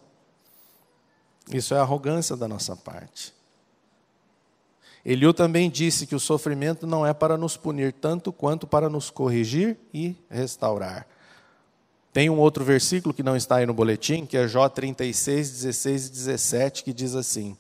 [1.52, 3.34] Isso é arrogância da nossa parte.
[5.06, 9.10] Eliú também disse que o sofrimento não é para nos punir tanto quanto para nos
[9.10, 11.08] corrigir e restaurar.
[12.14, 16.08] Tem um outro versículo que não está aí no boletim, que é Jó 36, 16
[16.08, 17.58] e 17, que diz assim: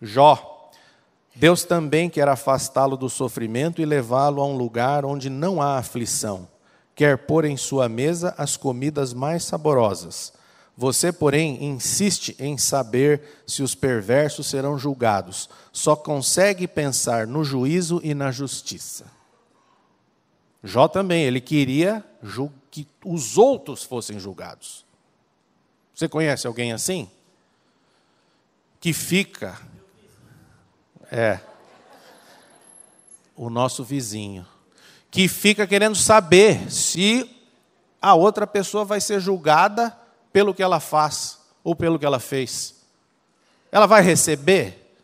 [0.00, 0.70] Jó,
[1.34, 6.48] Deus também quer afastá-lo do sofrimento e levá-lo a um lugar onde não há aflição.
[6.94, 10.32] Quer pôr em sua mesa as comidas mais saborosas.
[10.80, 15.50] Você, porém, insiste em saber se os perversos serão julgados.
[15.72, 19.06] Só consegue pensar no juízo e na justiça.
[20.62, 22.04] Jó também, ele queria
[22.70, 24.84] que os outros fossem julgados.
[25.92, 27.10] Você conhece alguém assim?
[28.78, 29.60] Que fica
[31.10, 31.40] é.
[33.34, 34.46] O nosso vizinho.
[35.10, 37.28] Que fica querendo saber se
[38.00, 39.97] a outra pessoa vai ser julgada
[40.32, 42.76] pelo que ela faz ou pelo que ela fez.
[43.70, 44.96] Ela vai receber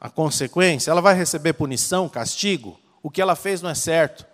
[0.00, 0.90] a consequência?
[0.90, 2.78] Ela vai receber punição, castigo?
[3.02, 4.26] O que ela fez não é certo.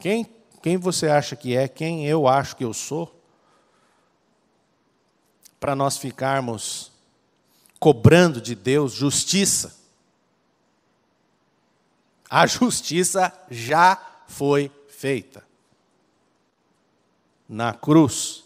[0.00, 0.26] Quem,
[0.62, 1.66] quem você acha que é?
[1.66, 3.18] Quem eu acho que eu sou?
[5.58, 6.92] para nós ficarmos
[7.78, 9.76] cobrando de Deus justiça.
[12.30, 15.44] A justiça já foi feita
[17.48, 18.42] na cruz.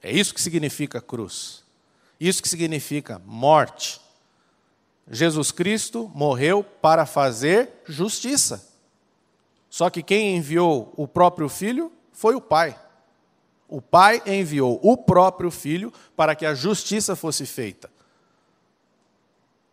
[0.00, 1.64] É isso que significa cruz.
[2.20, 4.00] Isso que significa morte.
[5.10, 8.64] Jesus Cristo morreu para fazer justiça.
[9.68, 12.78] Só que quem enviou o próprio filho foi o Pai.
[13.66, 17.90] O Pai enviou o próprio Filho para que a justiça fosse feita.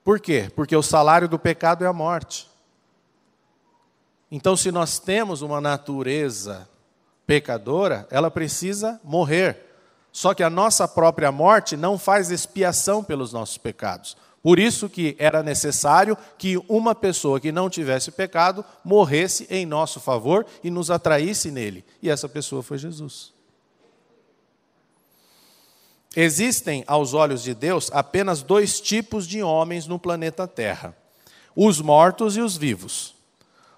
[0.03, 0.51] Por quê?
[0.55, 2.49] Porque o salário do pecado é a morte.
[4.31, 6.67] Então, se nós temos uma natureza
[7.25, 9.65] pecadora, ela precisa morrer.
[10.11, 14.15] Só que a nossa própria morte não faz expiação pelos nossos pecados.
[14.41, 19.99] Por isso que era necessário que uma pessoa que não tivesse pecado morresse em nosso
[19.99, 21.83] favor e nos atraísse nele.
[21.99, 23.33] E essa pessoa foi Jesus.
[26.15, 30.95] Existem, aos olhos de Deus, apenas dois tipos de homens no planeta Terra:
[31.55, 33.14] os mortos e os vivos.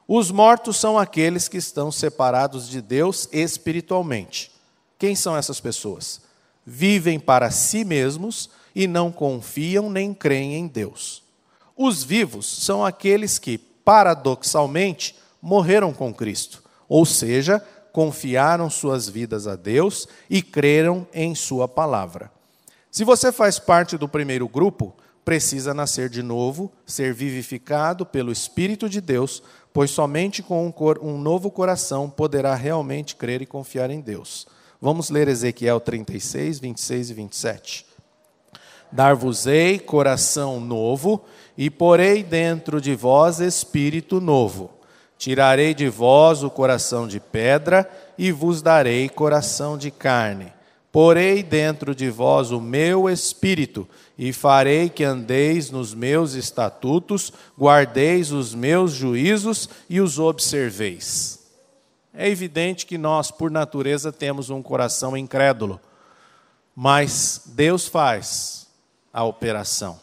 [0.08, 4.52] Os mortos são aqueles que estão separados de Deus espiritualmente.
[4.98, 6.22] Quem são essas pessoas?
[6.66, 11.24] Vivem para si mesmos e não confiam nem creem em Deus.
[11.76, 17.60] Os vivos são aqueles que, paradoxalmente, morreram com Cristo, ou seja,
[17.92, 22.32] confiaram suas vidas a Deus e creram em Sua palavra.
[22.90, 24.96] Se você faz parte do primeiro grupo,
[25.26, 29.44] precisa nascer de novo, ser vivificado pelo Espírito de Deus,
[29.78, 30.74] pois somente com
[31.04, 34.48] um novo coração poderá realmente crer e confiar em Deus.
[34.82, 37.86] Vamos ler Ezequiel 36, 26 e 27.
[38.92, 41.24] Dar-vos-ei coração novo,
[41.56, 44.72] e porei dentro de vós espírito novo.
[45.16, 50.52] Tirarei de vós o coração de pedra, e vos darei coração de carne.
[50.98, 53.88] Porei dentro de vós o meu espírito,
[54.18, 61.48] e farei que andeis nos meus estatutos, guardeis os meus juízos e os observeis.
[62.12, 65.80] É evidente que nós, por natureza, temos um coração incrédulo,
[66.76, 68.68] mas Deus faz
[69.14, 70.00] a operação.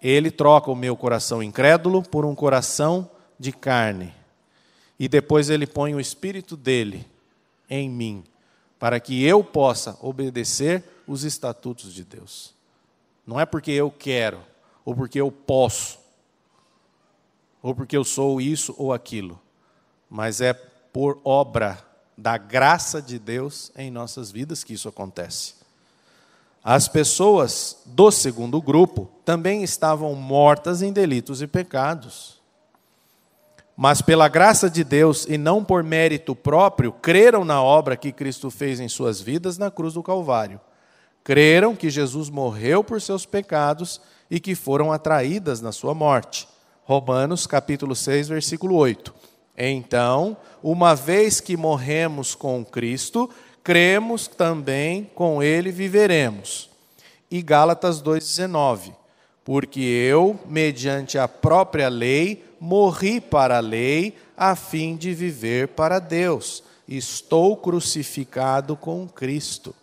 [0.00, 4.14] Ele troca o meu coração incrédulo por um coração de carne.
[5.00, 7.04] E depois ele põe o espírito dele
[7.68, 8.22] em mim,
[8.80, 12.54] para que eu possa obedecer os estatutos de Deus.
[13.26, 14.40] Não é porque eu quero,
[14.84, 15.98] ou porque eu posso,
[17.62, 19.38] ou porque eu sou isso ou aquilo,
[20.08, 21.78] mas é por obra
[22.16, 25.54] da graça de Deus em nossas vidas que isso acontece.
[26.64, 32.39] As pessoas do segundo grupo também estavam mortas em delitos e pecados.
[33.82, 38.50] Mas pela graça de Deus e não por mérito próprio, creram na obra que Cristo
[38.50, 40.60] fez em suas vidas na cruz do Calvário.
[41.24, 43.98] Creram que Jesus morreu por seus pecados
[44.30, 46.46] e que foram atraídas na sua morte.
[46.84, 49.14] Romanos capítulo 6, versículo 8.
[49.56, 53.30] Então, uma vez que morremos com Cristo,
[53.64, 56.68] cremos também com ele viveremos.
[57.30, 58.92] E Gálatas 2,19:
[59.42, 65.98] Porque eu, mediante a própria lei, morri para a lei, a fim de viver para
[65.98, 66.62] Deus.
[66.86, 69.74] Estou crucificado com Cristo.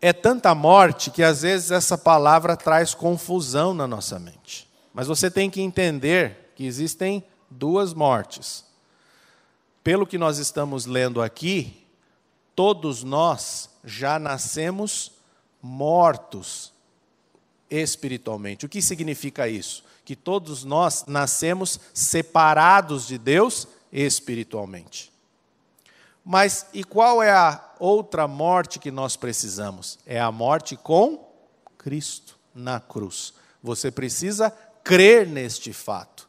[0.00, 4.68] É tanta morte que às vezes essa palavra traz confusão na nossa mente.
[4.92, 8.64] Mas você tem que entender que existem duas mortes.
[9.82, 11.84] Pelo que nós estamos lendo aqui,
[12.54, 15.12] todos nós já nascemos
[15.62, 16.72] mortos
[17.70, 18.66] espiritualmente.
[18.66, 19.84] O que significa isso?
[20.08, 25.12] Que todos nós nascemos separados de Deus espiritualmente.
[26.24, 29.98] Mas e qual é a outra morte que nós precisamos?
[30.06, 31.30] É a morte com
[31.76, 33.34] Cristo na cruz.
[33.62, 34.50] Você precisa
[34.82, 36.26] crer neste fato,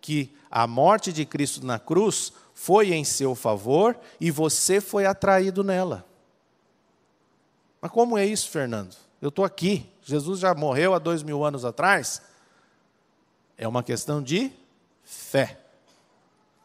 [0.00, 5.62] que a morte de Cristo na cruz foi em seu favor e você foi atraído
[5.62, 6.06] nela.
[7.82, 8.96] Mas como é isso, Fernando?
[9.20, 12.29] Eu estou aqui, Jesus já morreu há dois mil anos atrás.
[13.60, 14.50] É uma questão de
[15.04, 15.60] fé,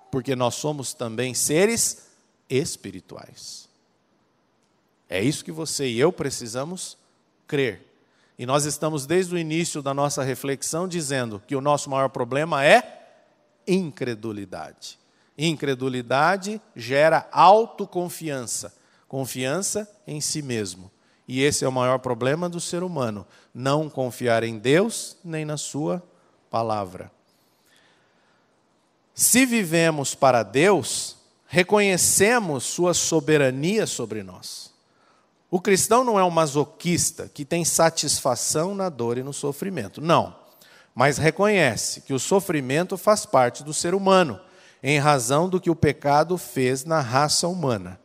[0.09, 2.07] porque nós somos também seres
[2.49, 3.67] espirituais.
[5.09, 6.97] É isso que você e eu precisamos
[7.45, 7.85] crer.
[8.39, 12.63] E nós estamos desde o início da nossa reflexão dizendo que o nosso maior problema
[12.63, 13.11] é
[13.67, 14.97] incredulidade.
[15.37, 18.73] Incredulidade gera autoconfiança,
[19.05, 20.89] confiança em si mesmo.
[21.27, 25.57] E esse é o maior problema do ser humano: não confiar em Deus nem na
[25.57, 26.01] Sua
[26.56, 27.12] palavra.
[29.14, 34.72] Se vivemos para Deus, reconhecemos Sua soberania sobre nós.
[35.51, 39.99] O cristão não é um masoquista que tem satisfação na dor e no sofrimento.
[39.99, 40.34] Não.
[40.95, 44.39] Mas reconhece que o sofrimento faz parte do ser humano
[44.82, 47.99] em razão do que o pecado fez na raça humana.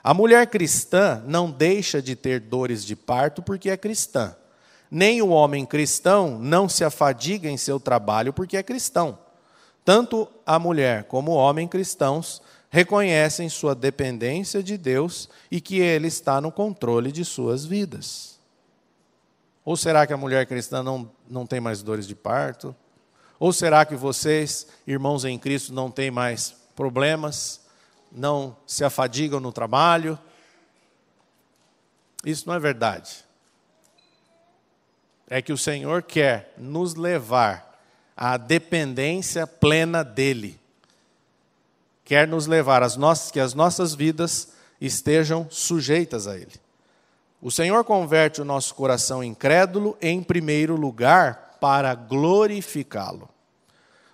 [0.00, 4.36] A mulher cristã não deixa de ter dores de parto porque é cristã.
[4.90, 9.18] Nem o homem cristão não se afadiga em seu trabalho porque é cristão.
[9.84, 16.08] Tanto a mulher como o homem cristãos reconhecem sua dependência de Deus e que Ele
[16.08, 18.38] está no controle de suas vidas.
[19.64, 22.74] Ou será que a mulher cristã não, não tem mais dores de parto?
[23.38, 27.60] Ou será que vocês, irmãos em Cristo, não têm mais problemas,
[28.10, 30.18] não se afadigam no trabalho?
[32.24, 33.24] Isso não é verdade.
[35.30, 37.80] É que o Senhor quer nos levar
[38.16, 40.60] à dependência plena dEle.
[42.04, 44.48] Quer nos levar às nossas, que as nossas vidas
[44.80, 46.60] estejam sujeitas a Ele.
[47.40, 53.28] O Senhor converte o nosso coração incrédulo em primeiro lugar para glorificá-lo.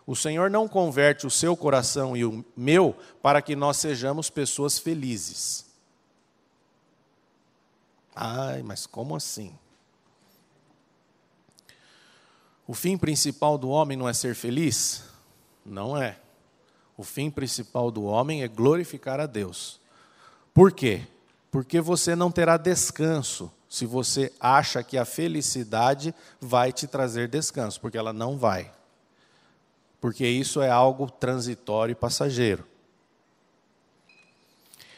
[0.07, 4.79] O Senhor não converte o seu coração e o meu para que nós sejamos pessoas
[4.79, 5.67] felizes.
[8.15, 9.53] Ai, mas como assim?
[12.67, 15.05] O fim principal do homem não é ser feliz?
[15.65, 16.17] Não é.
[16.97, 19.81] O fim principal do homem é glorificar a Deus.
[20.53, 21.03] Por quê?
[21.51, 27.81] Porque você não terá descanso se você acha que a felicidade vai te trazer descanso,
[27.81, 28.73] porque ela não vai.
[30.01, 32.65] Porque isso é algo transitório e passageiro.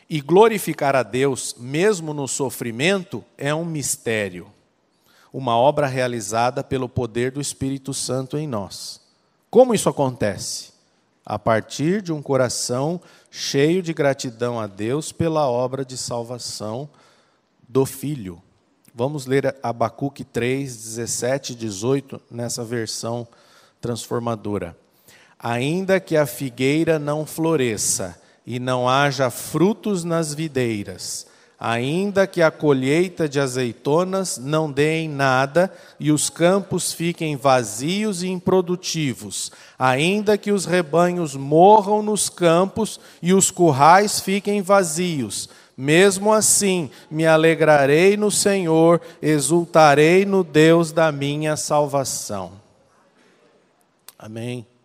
[0.08, 4.50] E glorificar a Deus, mesmo no sofrimento, é um mistério,
[5.32, 9.00] uma obra realizada pelo poder do Espírito Santo em nós.
[9.50, 10.72] Como isso acontece?
[11.24, 13.00] A partir de um coração
[13.30, 16.88] cheio de gratidão a Deus pela obra de salvação
[17.68, 18.42] do Filho.
[18.94, 23.28] Vamos ler Abacuque 3, 17 e 18 nessa versão
[23.80, 24.76] transformadora.
[25.38, 31.27] Ainda que a figueira não floresça e não haja frutos nas videiras,
[31.58, 38.22] ainda que a colheita de azeitonas não dê em nada e os campos fiquem vazios
[38.22, 46.32] e improdutivos, ainda que os rebanhos morram nos campos e os currais fiquem vazios, mesmo
[46.32, 52.52] assim me alegrarei no Senhor, exultarei no Deus da minha salvação.
[54.16, 54.77] Amém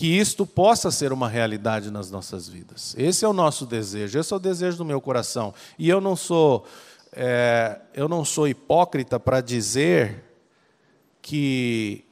[0.00, 2.94] que isto possa ser uma realidade nas nossas vidas.
[2.96, 5.52] Esse é o nosso desejo, esse é o desejo do meu coração.
[5.78, 6.66] E eu não sou,
[7.12, 10.24] é, eu não sou hipócrita para dizer
[11.20, 12.02] que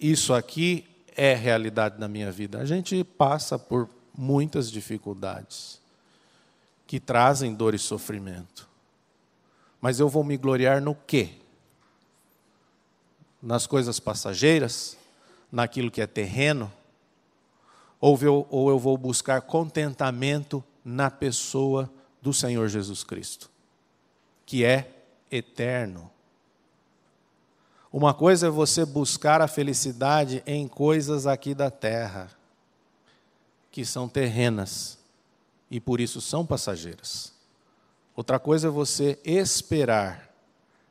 [0.00, 2.58] isso aqui é realidade na minha vida.
[2.58, 5.80] A gente passa por muitas dificuldades
[6.88, 8.68] que trazem dor e sofrimento.
[9.80, 11.36] Mas eu vou me gloriar no quê?
[13.40, 14.98] Nas coisas passageiras,
[15.52, 16.68] naquilo que é terreno,
[18.02, 21.88] ou eu, ou eu vou buscar contentamento na pessoa
[22.20, 23.48] do Senhor Jesus Cristo,
[24.44, 24.90] que é
[25.30, 26.10] eterno.
[27.92, 32.28] Uma coisa é você buscar a felicidade em coisas aqui da terra,
[33.70, 34.98] que são terrenas
[35.70, 37.32] e por isso são passageiras.
[38.16, 40.28] Outra coisa é você esperar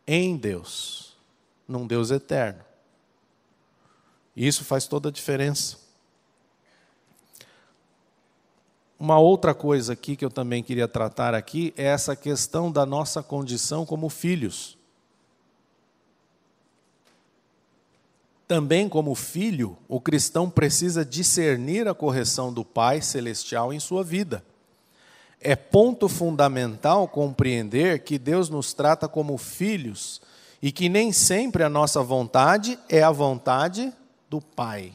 [0.07, 1.17] em Deus,
[1.67, 2.63] num Deus eterno.
[4.33, 5.80] E isso faz toda a diferença.
[9.01, 13.23] Uma outra coisa aqui que eu também queria tratar aqui é essa questão da nossa
[13.23, 14.77] condição como filhos.
[18.47, 24.45] Também, como filho, o cristão precisa discernir a correção do Pai Celestial em sua vida.
[25.39, 30.21] É ponto fundamental compreender que Deus nos trata como filhos
[30.61, 33.91] e que nem sempre a nossa vontade é a vontade
[34.29, 34.93] do Pai.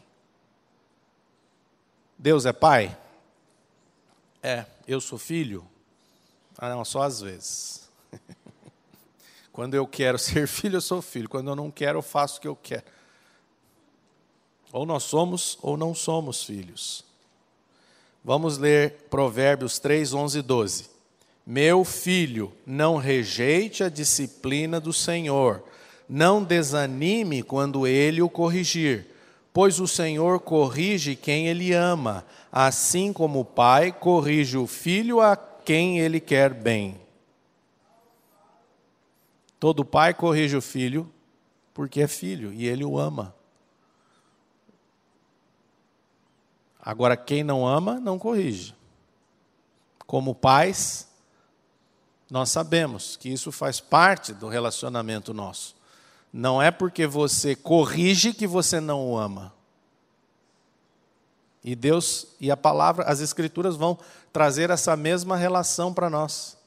[2.16, 2.96] Deus é Pai?
[4.42, 5.66] É, eu sou filho?
[6.58, 7.88] Ah, não, só às vezes.
[9.52, 11.28] Quando eu quero ser filho, eu sou filho.
[11.28, 12.84] Quando eu não quero, eu faço o que eu quero.
[14.72, 17.04] Ou nós somos ou não somos filhos.
[18.24, 20.90] Vamos ler Provérbios 3, 11 e 12.
[21.46, 25.62] Meu filho, não rejeite a disciplina do Senhor,
[26.08, 29.15] não desanime quando ele o corrigir
[29.56, 35.34] Pois o Senhor corrige quem ele ama, assim como o pai corrige o filho a
[35.34, 37.00] quem ele quer bem.
[39.58, 41.10] Todo pai corrige o filho
[41.72, 43.34] porque é filho e ele o ama.
[46.78, 48.74] Agora, quem não ama, não corrige.
[50.06, 51.08] Como pais,
[52.30, 55.75] nós sabemos que isso faz parte do relacionamento nosso.
[56.36, 59.54] Não é porque você corrige que você não o ama.
[61.64, 63.98] E Deus e a palavra, as escrituras vão
[64.34, 66.58] trazer essa mesma relação para nós.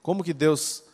[0.00, 0.84] Como que Deus,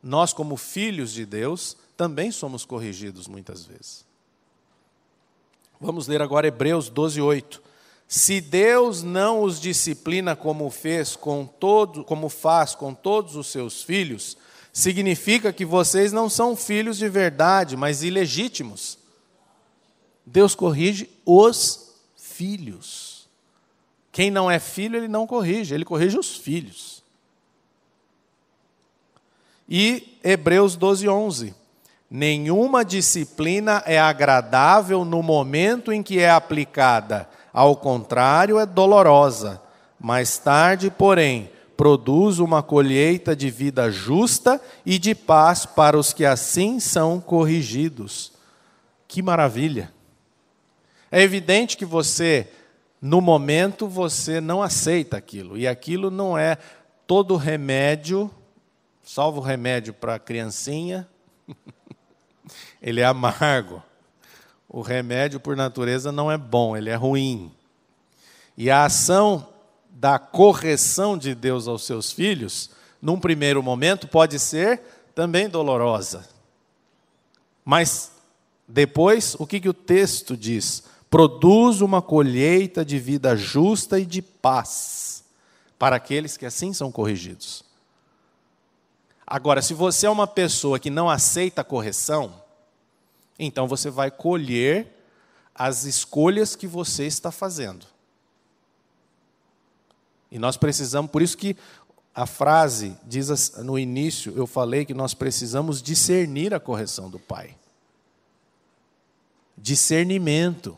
[0.00, 4.06] nós como filhos de Deus, também somos corrigidos muitas vezes.
[5.80, 7.60] Vamos ler agora Hebreus 12, 8.
[8.06, 13.82] Se Deus não os disciplina como fez com todo, como faz com todos os seus
[13.82, 14.38] filhos,
[14.78, 18.96] significa que vocês não são filhos de verdade, mas ilegítimos.
[20.24, 23.26] Deus corrige os filhos.
[24.12, 27.02] Quem não é filho, ele não corrige, ele corrige os filhos.
[29.68, 31.54] E Hebreus 12, 11.
[32.08, 39.60] Nenhuma disciplina é agradável no momento em que é aplicada, ao contrário, é dolorosa.
[39.98, 46.24] Mais tarde, porém, produz uma colheita de vida justa e de paz para os que
[46.24, 48.32] assim são corrigidos.
[49.06, 49.94] Que maravilha!
[51.08, 52.50] É evidente que você,
[53.00, 56.58] no momento, você não aceita aquilo, e aquilo não é
[57.06, 58.28] todo remédio,
[59.04, 61.08] salvo remédio para a criancinha,
[62.82, 63.80] ele é amargo.
[64.68, 67.52] O remédio, por natureza, não é bom, ele é ruim.
[68.56, 69.46] E a ação
[69.98, 72.70] da correção de Deus aos seus filhos,
[73.02, 74.80] num primeiro momento, pode ser
[75.12, 76.28] também dolorosa.
[77.64, 78.12] Mas
[78.66, 80.84] depois, o que, que o texto diz?
[81.10, 85.24] Produz uma colheita de vida justa e de paz
[85.76, 87.64] para aqueles que assim são corrigidos.
[89.26, 92.40] Agora, se você é uma pessoa que não aceita a correção,
[93.36, 94.86] então você vai colher
[95.52, 97.84] as escolhas que você está fazendo.
[100.30, 101.56] E nós precisamos, por isso que
[102.14, 107.56] a frase diz no início, eu falei que nós precisamos discernir a correção do Pai.
[109.56, 110.76] Discernimento.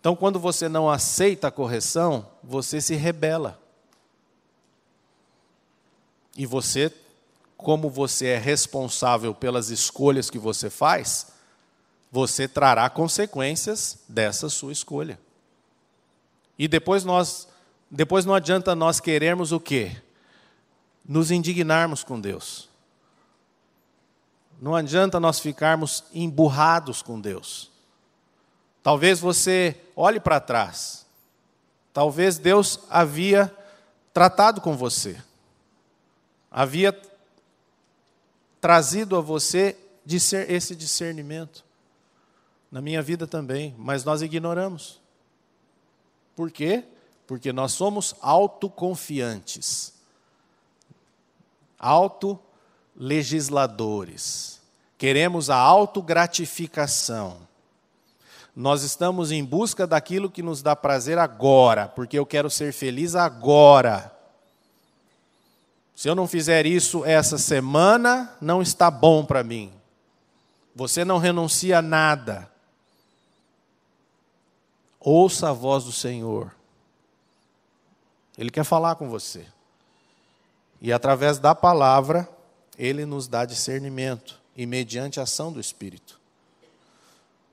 [0.00, 3.60] Então, quando você não aceita a correção, você se rebela.
[6.36, 6.92] E você,
[7.56, 11.28] como você é responsável pelas escolhas que você faz,
[12.10, 15.18] você trará consequências dessa sua escolha.
[16.58, 17.48] E depois nós,
[17.90, 19.96] depois não adianta nós querermos o quê?
[21.04, 22.68] Nos indignarmos com Deus.
[24.60, 27.70] Não adianta nós ficarmos emburrados com Deus.
[28.82, 31.04] Talvez você olhe para trás.
[31.92, 33.54] Talvez Deus havia
[34.12, 35.18] tratado com você
[36.54, 36.96] havia
[38.60, 39.76] trazido a você
[40.06, 41.64] esse discernimento.
[42.70, 45.00] Na minha vida também, mas nós ignoramos.
[46.34, 46.84] Por quê?
[47.26, 49.92] Porque nós somos autoconfiantes,
[51.78, 54.60] autolegisladores.
[54.98, 57.38] Queremos a autogratificação.
[58.54, 63.16] Nós estamos em busca daquilo que nos dá prazer agora, porque eu quero ser feliz
[63.16, 64.14] agora.
[65.94, 69.72] Se eu não fizer isso essa semana, não está bom para mim.
[70.74, 72.50] Você não renuncia a nada.
[75.06, 76.50] Ouça a voz do Senhor.
[78.38, 79.44] Ele quer falar com você.
[80.80, 82.26] E através da palavra,
[82.78, 86.18] ele nos dá discernimento e mediante a ação do Espírito.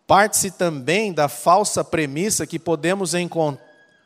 [0.08, 3.12] Parte-se também da falsa premissa que podemos,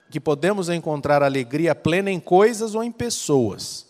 [0.09, 3.85] que podemos encontrar alegria plena em coisas ou em pessoas.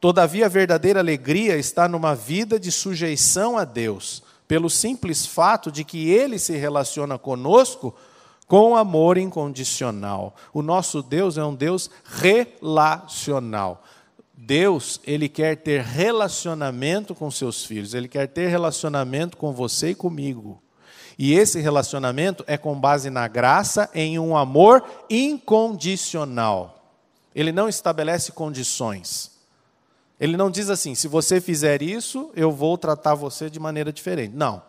[0.00, 5.82] Todavia, a verdadeira alegria está numa vida de sujeição a Deus, pelo simples fato de
[5.82, 7.92] que Ele se relaciona conosco
[8.46, 10.34] com amor incondicional.
[10.52, 13.82] O nosso Deus é um Deus relacional.
[14.34, 19.94] Deus, ele quer ter relacionamento com seus filhos, ele quer ter relacionamento com você e
[19.94, 20.60] comigo.
[21.18, 26.82] E esse relacionamento é com base na graça, em um amor incondicional.
[27.34, 29.30] Ele não estabelece condições.
[30.18, 34.34] Ele não diz assim: se você fizer isso, eu vou tratar você de maneira diferente.
[34.34, 34.62] Não,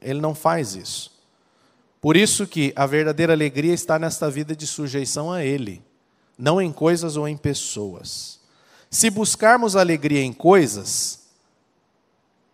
[0.00, 1.15] ele não faz isso.
[2.06, 5.82] Por isso que a verdadeira alegria está nesta vida de sujeição a Ele,
[6.38, 8.38] não em coisas ou em pessoas.
[8.88, 11.22] Se buscarmos alegria em coisas,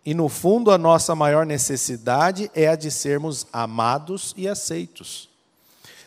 [0.03, 5.29] e no fundo a nossa maior necessidade é a de sermos amados e aceitos.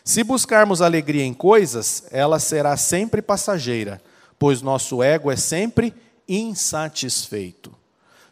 [0.03, 4.01] Se buscarmos alegria em coisas, ela será sempre passageira,
[4.37, 5.93] pois nosso ego é sempre
[6.27, 7.73] insatisfeito.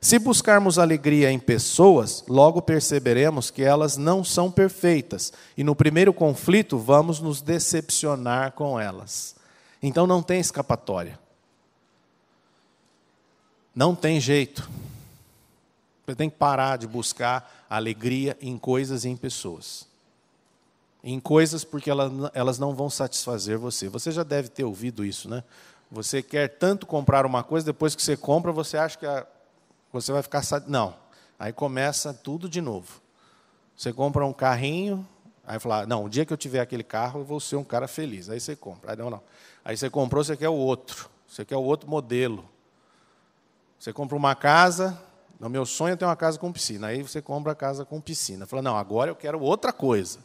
[0.02, 6.14] Se buscarmos alegria em pessoas, logo perceberemos que elas não são perfeitas, e no primeiro
[6.14, 9.36] conflito vamos nos decepcionar com elas.
[9.82, 11.20] Então não tem escapatória.
[13.74, 14.70] Não tem jeito.
[16.06, 19.88] Você tem que parar de buscar alegria em coisas e em pessoas.
[21.04, 23.90] Em coisas porque elas, não vão satisfazer você.
[23.90, 25.44] Você já deve ter ouvido isso, né?
[25.92, 29.26] Você quer tanto comprar uma coisa, depois que você compra, você acha que a,
[30.02, 30.44] você vai ficar.
[30.68, 30.96] Não.
[31.38, 33.02] Aí começa tudo de novo.
[33.76, 35.06] Você compra um carrinho,
[35.46, 37.88] aí fala: não, o dia que eu tiver aquele carro, eu vou ser um cara
[37.88, 38.30] feliz.
[38.30, 38.92] Aí você compra.
[38.92, 39.22] Aí não, não.
[39.64, 41.10] Aí você comprou, você quer o outro.
[41.28, 42.48] Você quer o outro modelo.
[43.80, 45.00] Você compra uma casa,
[45.40, 46.88] no meu sonho é ter uma casa com piscina.
[46.88, 48.46] Aí você compra a casa com piscina.
[48.46, 50.20] Fala, não, agora eu quero outra coisa.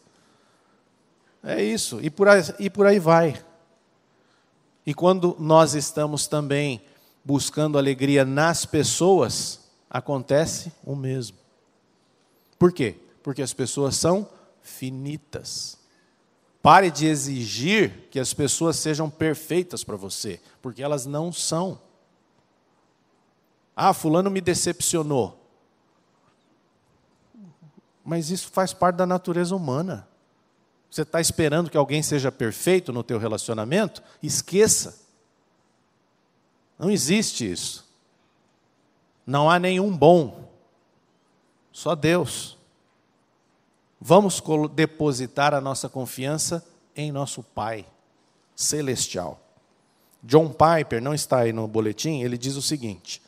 [1.42, 2.00] É isso.
[2.00, 3.42] E por aí, e por aí vai.
[4.86, 6.82] E quando nós estamos também
[7.24, 9.59] buscando alegria nas pessoas,
[9.90, 11.36] acontece o mesmo.
[12.58, 12.96] Por quê?
[13.22, 14.28] Porque as pessoas são
[14.62, 15.78] finitas.
[16.62, 21.80] Pare de exigir que as pessoas sejam perfeitas para você, porque elas não são.
[23.74, 25.38] Ah, fulano me decepcionou.
[28.04, 30.06] Mas isso faz parte da natureza humana.
[30.90, 34.02] Você está esperando que alguém seja perfeito no teu relacionamento?
[34.22, 35.00] Esqueça.
[36.78, 37.89] Não existe isso.
[39.26, 40.48] Não há nenhum bom.
[41.72, 42.58] Só Deus.
[44.00, 44.42] Vamos
[44.74, 46.64] depositar a nossa confiança
[46.96, 47.86] em nosso Pai
[48.56, 49.40] celestial.
[50.22, 53.22] John Piper, não está aí no boletim, ele diz o seguinte: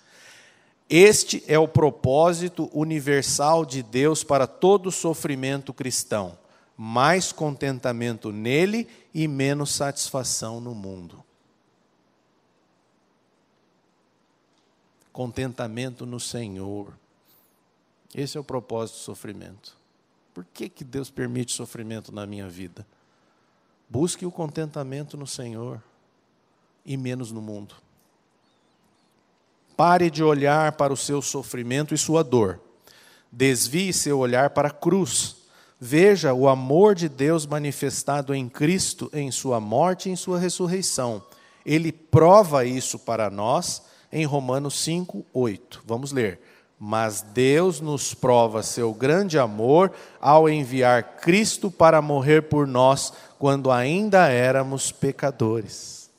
[0.89, 6.39] Este é o propósito universal de Deus para todo sofrimento cristão:
[6.77, 11.23] mais contentamento nele e menos satisfação no mundo.
[15.13, 16.93] Contentamento no Senhor.
[18.15, 19.77] Esse é o propósito do sofrimento.
[20.33, 22.87] Por que, que Deus permite sofrimento na minha vida?
[23.89, 25.83] Busque o contentamento no Senhor
[26.85, 27.75] e menos no mundo.
[29.77, 32.61] Pare de olhar para o seu sofrimento e sua dor.
[33.31, 35.37] Desvie seu olhar para a cruz.
[35.79, 41.23] Veja o amor de Deus manifestado em Cristo, em sua morte e em sua ressurreição.
[41.67, 43.83] Ele prova isso para nós
[44.13, 45.83] em Romanos 5, 8.
[45.87, 46.39] Vamos ler.
[46.79, 53.71] Mas Deus nos prova seu grande amor ao enviar Cristo para morrer por nós quando
[53.71, 56.11] ainda éramos pecadores.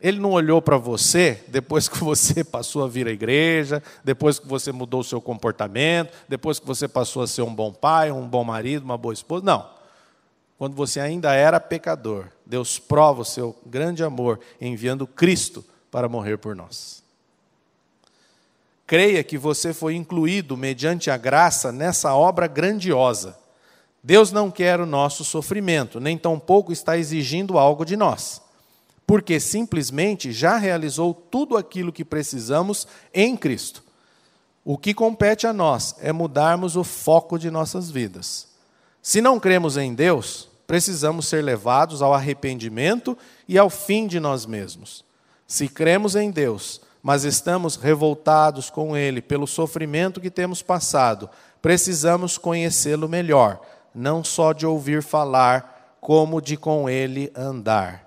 [0.00, 4.46] Ele não olhou para você depois que você passou a vir à igreja, depois que
[4.46, 8.28] você mudou o seu comportamento, depois que você passou a ser um bom pai, um
[8.28, 9.44] bom marido, uma boa esposa.
[9.44, 9.70] Não.
[10.58, 15.64] Quando você ainda era pecador, Deus prova o seu grande amor enviando Cristo
[15.96, 17.02] para morrer por nós.
[18.86, 23.34] Creia que você foi incluído mediante a graça nessa obra grandiosa.
[24.02, 28.42] Deus não quer o nosso sofrimento, nem tampouco está exigindo algo de nós
[29.06, 33.82] porque simplesmente já realizou tudo aquilo que precisamos em Cristo.
[34.64, 38.48] O que compete a nós é mudarmos o foco de nossas vidas.
[39.00, 43.16] Se não cremos em Deus, precisamos ser levados ao arrependimento
[43.48, 45.05] e ao fim de nós mesmos.
[45.46, 51.30] Se cremos em Deus, mas estamos revoltados com Ele pelo sofrimento que temos passado,
[51.62, 53.60] precisamos conhecê-lo melhor,
[53.94, 58.06] não só de ouvir falar, como de com Ele andar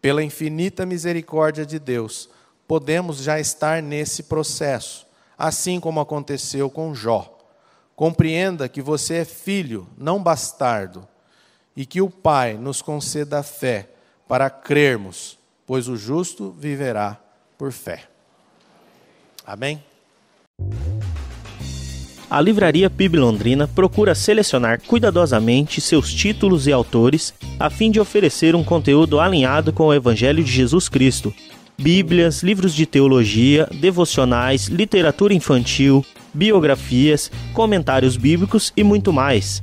[0.00, 2.28] pela infinita misericórdia de Deus,
[2.66, 5.06] podemos já estar nesse processo,
[5.36, 7.36] assim como aconteceu com Jó.
[7.94, 11.06] Compreenda que você é filho, não bastardo,
[11.76, 13.90] e que o Pai nos conceda fé
[14.26, 15.38] para crermos,
[15.70, 17.16] pois o justo viverá
[17.56, 18.02] por fé.
[19.46, 19.80] Amém?
[22.28, 28.56] A Livraria PIB Londrina procura selecionar cuidadosamente seus títulos e autores a fim de oferecer
[28.56, 31.32] um conteúdo alinhado com o Evangelho de Jesus Cristo.
[31.78, 36.04] Bíblias, livros de teologia, devocionais, literatura infantil,
[36.34, 39.62] biografias, comentários bíblicos e muito mais.